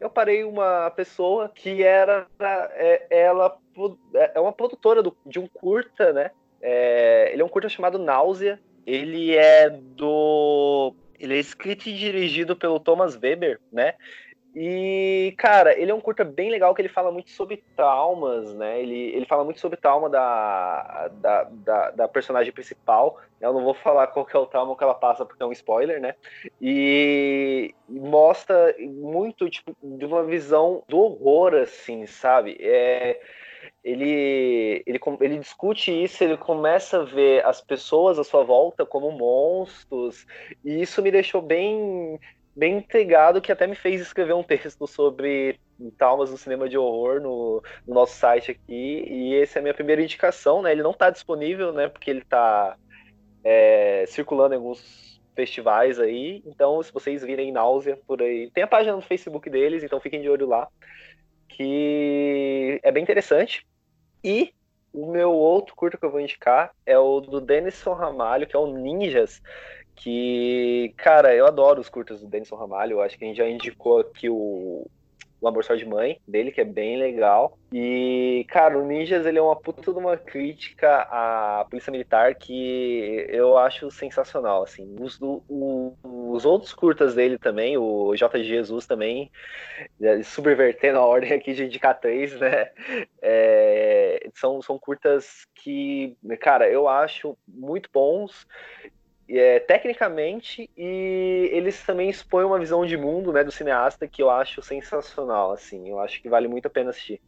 Eu 0.00 0.08
parei 0.08 0.42
uma 0.44 0.90
pessoa 0.90 1.50
que 1.50 1.82
era 1.82 2.26
é, 2.40 3.06
ela 3.10 3.58
é 4.34 4.40
uma 4.40 4.52
produtora 4.52 5.02
do, 5.02 5.14
de 5.26 5.38
um 5.38 5.46
curta, 5.46 6.12
né? 6.12 6.30
É, 6.60 7.30
ele 7.32 7.42
é 7.42 7.44
um 7.44 7.48
curta 7.48 7.68
chamado 7.68 7.98
Náusea. 7.98 8.60
Ele 8.86 9.36
é 9.36 9.70
do. 9.70 10.94
Ele 11.18 11.38
escrito 11.38 11.88
e 11.88 11.96
dirigido 11.96 12.56
pelo 12.56 12.80
Thomas 12.80 13.14
Weber, 13.14 13.60
né? 13.70 13.94
E, 14.54 15.32
cara, 15.38 15.78
ele 15.78 15.92
é 15.92 15.94
um 15.94 16.00
curta 16.00 16.24
bem 16.24 16.50
legal 16.50 16.74
que 16.74 16.82
ele 16.82 16.88
fala 16.88 17.12
muito 17.12 17.30
sobre 17.30 17.62
traumas, 17.76 18.52
né? 18.54 18.80
Ele, 18.80 19.14
ele 19.14 19.24
fala 19.24 19.44
muito 19.44 19.60
sobre 19.60 19.76
trauma 19.76 20.10
da, 20.10 21.08
da, 21.20 21.44
da, 21.44 21.90
da, 21.92 22.08
personagem 22.08 22.52
principal. 22.52 23.20
Eu 23.40 23.52
não 23.52 23.62
vou 23.62 23.74
falar 23.74 24.08
qual 24.08 24.26
é 24.32 24.38
o 24.38 24.46
trauma 24.46 24.76
que 24.76 24.82
ela 24.82 24.94
passa, 24.94 25.24
porque 25.24 25.42
é 25.42 25.46
um 25.46 25.52
spoiler, 25.52 26.00
né? 26.00 26.16
E 26.60 27.72
mostra 27.88 28.74
muito, 28.80 29.48
tipo, 29.48 29.76
de 29.82 30.04
uma 30.04 30.24
visão 30.24 30.82
do 30.88 30.98
horror, 30.98 31.54
assim, 31.54 32.06
sabe? 32.06 32.56
É, 32.60 33.20
ele, 33.82 34.82
ele, 34.86 35.00
ele 35.20 35.38
discute 35.38 35.90
isso, 35.90 36.22
ele 36.22 36.36
começa 36.36 37.00
a 37.00 37.04
ver 37.04 37.44
as 37.44 37.60
pessoas 37.60 38.18
à 38.18 38.24
sua 38.24 38.44
volta 38.44 38.84
como 38.84 39.10
monstros, 39.10 40.26
e 40.64 40.80
isso 40.82 41.02
me 41.02 41.10
deixou 41.10 41.40
bem 41.42 42.18
bem 42.54 42.78
intrigado 42.78 43.40
que 43.40 43.52
até 43.52 43.66
me 43.66 43.76
fez 43.76 44.00
escrever 44.00 44.34
um 44.34 44.42
texto 44.42 44.86
sobre 44.86 45.58
traumas 45.96 46.30
no 46.30 46.36
cinema 46.36 46.68
de 46.68 46.76
horror 46.76 47.20
no, 47.20 47.62
no 47.86 47.94
nosso 47.94 48.16
site 48.16 48.50
aqui. 48.50 49.04
E 49.08 49.36
essa 49.36 49.58
é 49.58 49.60
a 49.60 49.62
minha 49.62 49.72
primeira 49.72 50.02
indicação, 50.02 50.60
né? 50.60 50.72
Ele 50.72 50.82
não 50.82 50.90
está 50.90 51.08
disponível, 51.10 51.72
né? 51.72 51.88
Porque 51.88 52.10
ele 52.10 52.20
está 52.20 52.76
é, 53.42 54.04
circulando 54.08 54.54
em 54.54 54.58
alguns 54.58 55.20
festivais 55.34 55.98
aí. 55.98 56.42
Então, 56.44 56.82
se 56.82 56.92
vocês 56.92 57.22
virem 57.22 57.52
náusea 57.52 57.98
por 58.06 58.20
aí, 58.20 58.50
tem 58.50 58.64
a 58.64 58.68
página 58.68 58.94
no 58.94 59.02
Facebook 59.02 59.48
deles, 59.48 59.82
então 59.82 60.00
fiquem 60.00 60.20
de 60.20 60.28
olho 60.28 60.46
lá. 60.46 60.68
Que 61.60 62.80
é 62.82 62.90
bem 62.90 63.02
interessante. 63.02 63.66
E 64.24 64.54
o 64.94 65.12
meu 65.12 65.30
outro 65.30 65.76
curto 65.76 65.98
que 65.98 66.06
eu 66.06 66.10
vou 66.10 66.18
indicar 66.18 66.70
é 66.86 66.98
o 66.98 67.20
do 67.20 67.38
Denison 67.38 67.92
Ramalho, 67.92 68.46
que 68.46 68.56
é 68.56 68.58
o 68.58 68.66
Ninjas 68.66 69.42
que, 69.94 70.94
cara, 70.96 71.34
eu 71.34 71.46
adoro 71.46 71.78
os 71.78 71.90
curtas 71.90 72.22
do 72.22 72.26
Denison 72.26 72.56
Ramalho, 72.56 73.02
acho 73.02 73.18
que 73.18 73.24
a 73.26 73.28
gente 73.28 73.36
já 73.36 73.46
indicou 73.46 74.00
aqui 74.00 74.30
o, 74.30 74.88
o 75.40 75.48
Amor 75.48 75.64
Só 75.64 75.74
de 75.74 75.86
Mãe, 75.86 76.20
dele, 76.26 76.52
que 76.52 76.60
é 76.60 76.64
bem 76.64 76.98
legal. 76.98 77.58
E, 77.72 78.44
cara, 78.48 78.78
o 78.78 78.84
Ninjas, 78.84 79.24
ele 79.24 79.38
é 79.38 79.42
uma 79.42 79.56
puta 79.56 79.92
de 79.92 79.98
uma 79.98 80.16
crítica 80.16 81.02
à 81.10 81.64
polícia 81.70 81.90
militar 81.90 82.34
que 82.34 83.26
eu 83.28 83.56
acho 83.56 83.90
sensacional, 83.90 84.62
assim. 84.62 84.96
Os, 85.00 85.18
o, 85.20 85.94
os 86.02 86.44
outros 86.44 86.72
curtas 86.72 87.14
dele 87.14 87.38
também, 87.38 87.78
o 87.78 88.14
J 88.14 88.38
de 88.38 88.44
Jesus 88.44 88.86
também, 88.86 89.30
é, 90.00 90.22
subvertendo 90.22 90.98
a 90.98 91.06
ordem 91.06 91.32
aqui 91.32 91.54
de 91.54 91.64
indicar 91.64 91.98
três, 91.98 92.38
né? 92.38 92.70
É, 93.22 94.28
são, 94.34 94.60
são 94.62 94.78
curtas 94.78 95.46
que, 95.54 96.16
cara, 96.40 96.68
eu 96.68 96.88
acho 96.88 97.36
muito 97.46 97.88
bons 97.92 98.46
é, 99.38 99.60
tecnicamente 99.60 100.68
e 100.76 101.48
eles 101.52 101.82
também 101.84 102.10
expõem 102.10 102.44
uma 102.44 102.58
visão 102.58 102.84
de 102.84 102.96
mundo 102.96 103.32
né, 103.32 103.44
do 103.44 103.52
cineasta 103.52 104.08
que 104.08 104.22
eu 104.22 104.30
acho 104.30 104.62
sensacional, 104.62 105.52
assim, 105.52 105.88
eu 105.88 105.98
acho 106.00 106.20
que 106.20 106.28
vale 106.28 106.48
muito 106.48 106.66
a 106.66 106.70
pena 106.70 106.90
assistir. 106.90 107.20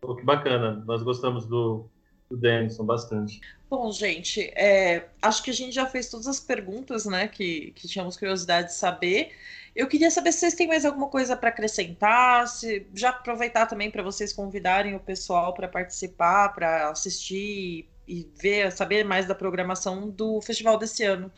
Pô, 0.00 0.14
que 0.16 0.24
bacana, 0.24 0.82
nós 0.86 1.02
gostamos 1.02 1.46
do, 1.46 1.88
do 2.28 2.36
Denison 2.36 2.84
bastante. 2.84 3.40
Bom, 3.70 3.90
gente, 3.92 4.42
é, 4.56 5.08
acho 5.22 5.42
que 5.42 5.50
a 5.50 5.54
gente 5.54 5.74
já 5.74 5.86
fez 5.86 6.10
todas 6.10 6.26
as 6.26 6.40
perguntas, 6.40 7.06
né, 7.06 7.28
que, 7.28 7.72
que 7.72 7.88
tínhamos 7.88 8.16
curiosidade 8.16 8.68
de 8.68 8.74
saber. 8.74 9.30
Eu 9.74 9.86
queria 9.88 10.10
saber 10.10 10.32
se 10.32 10.40
vocês 10.40 10.54
têm 10.54 10.66
mais 10.66 10.84
alguma 10.84 11.08
coisa 11.08 11.36
para 11.36 11.50
acrescentar, 11.50 12.48
se 12.48 12.86
já 12.94 13.10
aproveitar 13.10 13.66
também 13.66 13.90
para 13.90 14.02
vocês 14.02 14.32
convidarem 14.32 14.94
o 14.94 15.00
pessoal 15.00 15.52
para 15.52 15.68
participar, 15.68 16.54
para 16.54 16.88
assistir 16.88 17.88
e 18.06 18.30
ver, 18.40 18.70
saber 18.72 19.04
mais 19.04 19.26
da 19.26 19.34
programação 19.34 20.08
do 20.08 20.40
festival 20.40 20.78
desse 20.78 21.04
ano. 21.04 21.30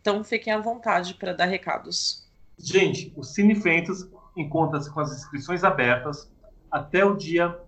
Então 0.00 0.24
fiquem 0.24 0.52
à 0.52 0.58
vontade 0.58 1.14
para 1.14 1.32
dar 1.32 1.46
recados. 1.46 2.26
Gente, 2.58 3.12
o 3.16 3.22
Cine 3.22 3.54
Fentas 3.54 4.10
encontra-se 4.36 4.90
com 4.90 5.00
as 5.00 5.12
inscrições 5.12 5.64
abertas 5.64 6.30
até 6.70 7.02
o 7.04 7.16
dia 7.16 7.58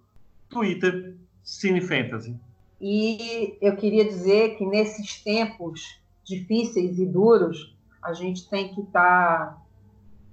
Twitter 0.48 1.16
Cine 1.42 1.80
Fantasy. 1.80 2.36
E 2.80 3.58
eu 3.60 3.76
queria 3.76 4.04
dizer 4.04 4.56
que 4.56 4.64
nesses 4.64 5.22
tempos 5.22 6.00
difíceis 6.24 6.98
e 6.98 7.04
duros, 7.04 7.76
a 8.02 8.12
gente 8.12 8.48
tem 8.48 8.72
que 8.72 8.80
estar, 8.80 9.38
tá, 9.38 9.62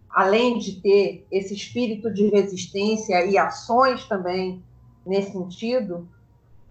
além 0.10 0.58
de 0.58 0.80
ter 0.80 1.26
esse 1.32 1.54
espírito 1.54 2.14
de 2.14 2.28
resistência 2.30 3.26
e 3.26 3.38
ações 3.38 4.06
também 4.06 4.64
nesse 5.06 5.32
sentido, 5.32 6.08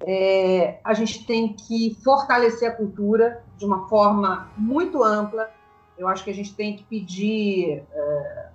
é, 0.01 0.79
a 0.85 0.95
gente 0.95 1.27
tem 1.27 1.53
que 1.53 1.97
fortalecer 2.03 2.71
a 2.71 2.73
cultura 2.73 3.43
de 3.59 3.65
uma 3.65 3.89
forma 3.89 4.51
muito 4.57 5.03
ampla. 5.03 5.51
Eu 5.99 6.09
acho 6.09 6.25
que 6.25 6.31
a 6.31 6.35
gente 6.35 6.55
tem 6.55 6.77
que 6.77 6.85
pedir 6.85 7.83
é, 7.93 8.46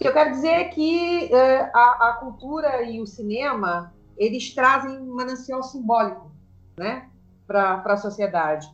que 0.00 0.08
eu 0.08 0.12
quero 0.14 0.30
dizer 0.30 0.48
é 0.48 0.64
que 0.64 1.32
é, 1.32 1.70
a, 1.74 2.08
a, 2.08 2.16
cultura 2.20 2.82
e 2.82 3.02
o 3.02 3.06
cinema 3.06 3.94
eles 4.16 4.54
trazem 4.54 4.98
um 4.98 5.14
manancial 5.14 5.62
simbólico, 5.62 6.30
né, 6.78 7.10
para 7.46 7.82
a 7.84 7.96
sociedade. 7.98 8.66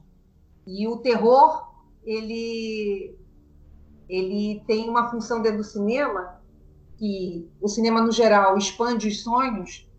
E 0.65 0.87
o 0.87 0.99
terror 0.99 1.73
ele 2.05 3.19
ele 4.09 4.63
tem 4.69 4.89
uma 4.89 5.11
função 5.11 5.43
dentro 5.43 5.59
do 5.59 5.65
cinema 5.65 6.41
que 6.97 7.51
o 7.61 7.69
cinema 7.69 8.01
no 8.01 8.13
geral 8.13 8.57
expande 8.57 9.09
os 9.09 9.25
sonhos. 9.25 9.91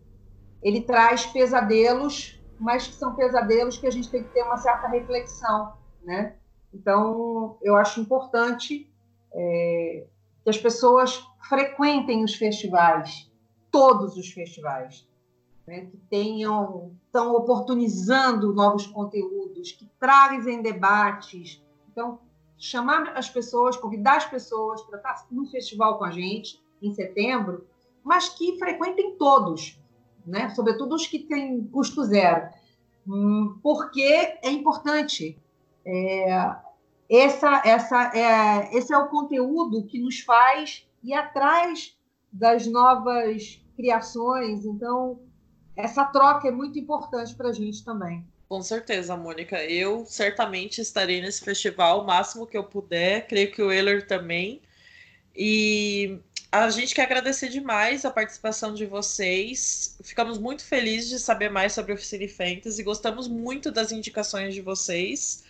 Ele 0.62 0.80
traz 0.80 1.26
pesadelos, 1.26 2.40
mas 2.58 2.86
que 2.86 2.94
são 2.94 3.14
pesadelos 3.14 3.76
que 3.76 3.86
a 3.86 3.90
gente 3.90 4.10
tem 4.10 4.22
que 4.22 4.30
ter 4.30 4.42
uma 4.42 4.56
certa 4.56 4.88
reflexão, 4.88 5.74
né? 6.02 6.36
Então 6.72 7.58
eu 7.62 7.76
acho 7.76 8.00
importante 8.00 8.90
é, 9.30 10.06
que 10.48 10.50
as 10.50 10.56
pessoas 10.56 11.22
frequentem 11.46 12.24
os 12.24 12.34
festivais, 12.34 13.30
todos 13.70 14.16
os 14.16 14.30
festivais, 14.30 15.06
né, 15.66 15.82
que 15.82 15.98
tenham, 16.08 16.92
estão 17.04 17.34
oportunizando 17.34 18.54
novos 18.54 18.86
conteúdos, 18.86 19.72
que 19.72 19.86
trazem 20.00 20.62
debates. 20.62 21.62
Então, 21.92 22.20
chamar 22.56 23.12
as 23.14 23.28
pessoas, 23.28 23.76
convidar 23.76 24.16
as 24.16 24.24
pessoas 24.24 24.80
para 24.84 24.96
estar 24.96 25.26
no 25.30 25.44
festival 25.50 25.98
com 25.98 26.04
a 26.06 26.10
gente 26.10 26.64
em 26.80 26.94
setembro, 26.94 27.66
mas 28.02 28.30
que 28.30 28.58
frequentem 28.58 29.16
todos, 29.16 29.78
né? 30.24 30.48
sobretudo 30.54 30.94
os 30.94 31.06
que 31.06 31.18
têm 31.18 31.62
custo 31.66 32.02
zero, 32.04 32.48
hum, 33.06 33.58
porque 33.62 34.38
é 34.42 34.50
importante. 34.50 35.38
É, 35.84 36.56
essa, 37.10 37.62
essa, 37.64 38.12
é, 38.14 38.76
esse 38.76 38.92
é 38.92 38.98
o 38.98 39.08
conteúdo 39.08 39.86
que 39.86 39.98
nos 39.98 40.20
faz 40.20 40.86
ir 41.02 41.14
atrás 41.14 41.96
das 42.32 42.66
novas 42.66 43.60
criações. 43.76 44.64
Então, 44.64 45.20
essa 45.76 46.04
troca 46.04 46.48
é 46.48 46.50
muito 46.50 46.78
importante 46.78 47.34
para 47.34 47.48
a 47.48 47.52
gente 47.52 47.84
também. 47.84 48.26
Com 48.48 48.62
certeza, 48.62 49.16
Mônica. 49.16 49.62
Eu 49.64 50.04
certamente 50.06 50.80
estarei 50.80 51.20
nesse 51.20 51.44
festival 51.44 52.02
o 52.02 52.06
máximo 52.06 52.46
que 52.46 52.56
eu 52.56 52.64
puder. 52.64 53.26
Creio 53.26 53.52
que 53.52 53.62
o 53.62 53.70
Euler 53.70 54.06
também. 54.06 54.60
E 55.36 56.18
a 56.50 56.68
gente 56.70 56.94
quer 56.94 57.02
agradecer 57.02 57.48
demais 57.48 58.04
a 58.04 58.10
participação 58.10 58.72
de 58.72 58.86
vocês. 58.86 59.98
Ficamos 60.02 60.38
muito 60.38 60.64
felizes 60.64 61.10
de 61.10 61.18
saber 61.18 61.50
mais 61.50 61.74
sobre 61.74 61.92
o 61.92 61.98
Cine 61.98 62.26
Fantasy. 62.26 62.82
Gostamos 62.82 63.28
muito 63.28 63.70
das 63.70 63.92
indicações 63.92 64.54
de 64.54 64.62
vocês. 64.62 65.44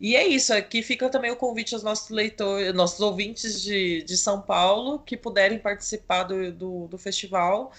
E 0.00 0.16
é 0.16 0.26
isso, 0.26 0.52
aqui 0.52 0.82
fica 0.82 1.08
também 1.08 1.30
o 1.30 1.36
convite 1.36 1.74
aos 1.74 1.82
nossos 1.82 2.10
leitores, 2.10 2.74
nossos 2.74 3.00
ouvintes 3.00 3.62
de, 3.62 4.02
de 4.02 4.16
São 4.16 4.40
Paulo 4.40 4.98
que 4.98 5.16
puderem 5.16 5.58
participar 5.58 6.24
do, 6.24 6.52
do, 6.52 6.88
do 6.88 6.98
festival. 6.98 7.72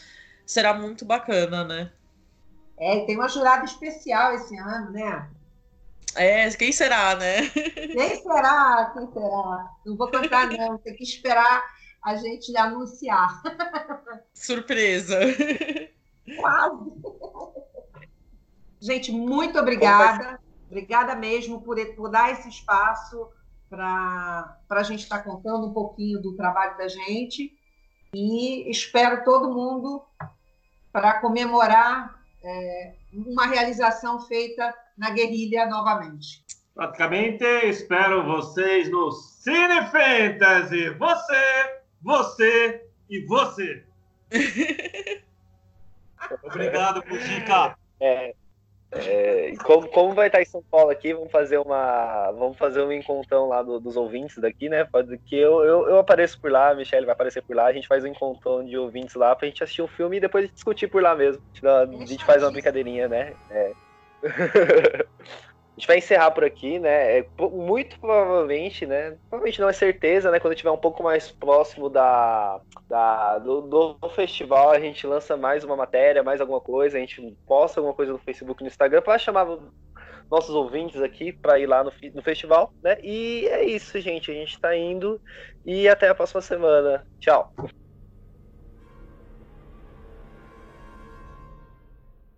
Será 0.46 0.74
muito 0.74 1.04
bacana, 1.04 1.64
né? 1.64 1.92
É, 2.78 3.06
tem 3.06 3.16
uma 3.16 3.28
jurada 3.28 3.66
especial 3.66 4.34
esse 4.34 4.58
ano, 4.58 4.92
né? 4.92 5.30
É, 6.16 6.50
quem 6.52 6.72
será, 6.72 7.16
né? 7.16 7.50
Quem 7.52 8.22
será? 8.22 8.92
Quem 8.94 9.12
será? 9.12 9.70
Não 9.86 9.98
vou 9.98 10.10
contar, 10.10 10.48
não. 10.50 10.78
Tem 10.78 10.96
que 10.96 11.04
esperar 11.04 11.62
a 12.02 12.16
gente 12.16 12.56
anunciar. 12.56 13.42
Surpresa. 14.34 15.20
Quase. 16.40 16.92
Gente, 18.80 19.12
muito 19.12 19.60
obrigada. 19.60 20.40
Obrigada 20.68 21.16
mesmo 21.16 21.62
por, 21.62 21.78
por 21.96 22.10
dar 22.10 22.32
esse 22.32 22.50
espaço 22.50 23.30
para 23.70 24.58
a 24.70 24.84
gente 24.84 25.04
estar 25.04 25.20
tá 25.20 25.24
contando 25.24 25.68
um 25.68 25.74
pouquinho 25.74 26.22
do 26.22 26.36
trabalho 26.36 26.78
da 26.78 26.88
gente. 26.88 27.58
E 28.14 28.70
espero 28.70 29.24
todo 29.24 29.54
mundo 29.54 30.04
para 30.92 31.20
comemorar 31.20 32.20
é, 32.44 32.94
uma 33.12 33.48
realização 33.48 34.22
feita 34.22 34.74
na 34.98 35.10
guerrilha 35.10 35.66
novamente. 35.66 36.46
Praticamente 36.74 37.44
espero 37.66 38.26
vocês 38.26 38.90
no 38.90 39.12
Cine 39.12 39.86
Fantasy. 39.92 40.90
Você, 40.92 41.82
você 42.02 42.86
e 43.10 43.26
você. 43.26 43.84
Obrigado, 46.44 47.04
Mujica. 47.08 47.78
É, 48.00 48.36
é, 48.96 49.54
como, 49.64 49.88
como 49.90 50.14
vai 50.14 50.28
estar 50.28 50.42
em 50.42 50.46
São 50.46 50.64
Paulo 50.72 50.90
aqui, 50.90 51.14
vamos 51.14 51.32
fazer 51.32 51.58
uma 51.58 52.32
vamos 52.32 52.58
fazer 52.58 52.82
um 52.82 52.92
encontrão 52.92 53.48
lá 53.48 53.62
do, 53.62 53.80
dos 53.80 53.98
ouvintes 53.98 54.38
daqui, 54.38 54.70
né? 54.70 54.88
Que 55.26 55.36
eu, 55.36 55.64
eu, 55.64 55.90
eu, 55.90 56.00
apareço 56.00 56.40
por 56.40 56.50
lá, 56.50 56.70
a 56.70 56.76
Michelle 56.76 57.06
vai 57.06 57.14
aparecer 57.14 57.42
por 57.42 57.56
lá, 57.56 57.66
a 57.66 57.74
gente 57.74 57.88
faz 57.88 58.04
um 58.04 58.08
encontrão 58.08 58.64
de 58.64 58.78
ouvintes 58.78 59.16
lá 59.16 59.36
pra 59.36 59.48
gente 59.48 59.64
assistir 59.64 59.82
um 59.82 59.88
filme 59.88 60.18
e 60.18 60.22
depois 60.22 60.50
discutir 60.52 60.88
por 60.88 61.04
lá 61.04 61.14
mesmo. 61.14 61.42
A 61.64 62.06
gente 62.06 62.24
faz 62.24 62.42
uma 62.42 62.52
brincadeirinha, 62.52 63.08
né? 63.08 63.34
É. 63.50 63.72
A 65.76 65.80
gente 65.80 65.88
vai 65.88 65.98
encerrar 65.98 66.32
por 66.32 66.46
aqui, 66.46 66.80
né? 66.80 67.20
É, 67.20 67.26
muito 67.52 68.00
provavelmente, 68.00 68.86
né? 68.86 69.18
Provavelmente 69.30 69.60
não 69.60 69.68
é 69.68 69.74
certeza, 69.74 70.32
né? 70.32 70.40
Quando 70.40 70.54
estiver 70.54 70.72
um 70.72 70.78
pouco 70.78 71.04
mais 71.04 71.30
próximo 71.30 71.90
da, 71.90 72.62
da 72.88 73.40
do, 73.40 73.62
do, 73.62 74.10
festival, 74.10 74.72
a 74.72 74.80
gente 74.80 75.06
lança 75.06 75.36
mais 75.36 75.66
uma 75.66 75.76
matéria, 75.76 76.24
mais 76.24 76.40
alguma 76.40 76.62
coisa, 76.62 76.98
a 76.98 77.00
gente 77.02 77.38
posta 77.46 77.82
alguma 77.82 77.94
coisa 77.94 78.14
no 78.14 78.20
Facebook, 78.20 78.64
no 78.64 78.70
Instagram 78.70 79.02
para 79.02 79.20
chamar 79.20 79.46
nossos 80.32 80.56
ouvintes 80.56 81.02
aqui 81.02 81.34
para 81.34 81.60
ir 81.60 81.66
lá 81.66 81.84
no, 81.84 81.92
no 82.14 82.22
festival, 82.22 82.74
né? 82.82 82.98
E 83.04 83.46
é 83.48 83.66
isso, 83.66 84.00
gente. 84.00 84.32
A 84.32 84.34
gente 84.34 84.54
está 84.54 84.76
indo 84.78 85.20
e 85.66 85.90
até 85.90 86.08
a 86.08 86.16
próxima 86.16 86.42
semana. 86.42 87.06
Tchau. 87.20 87.54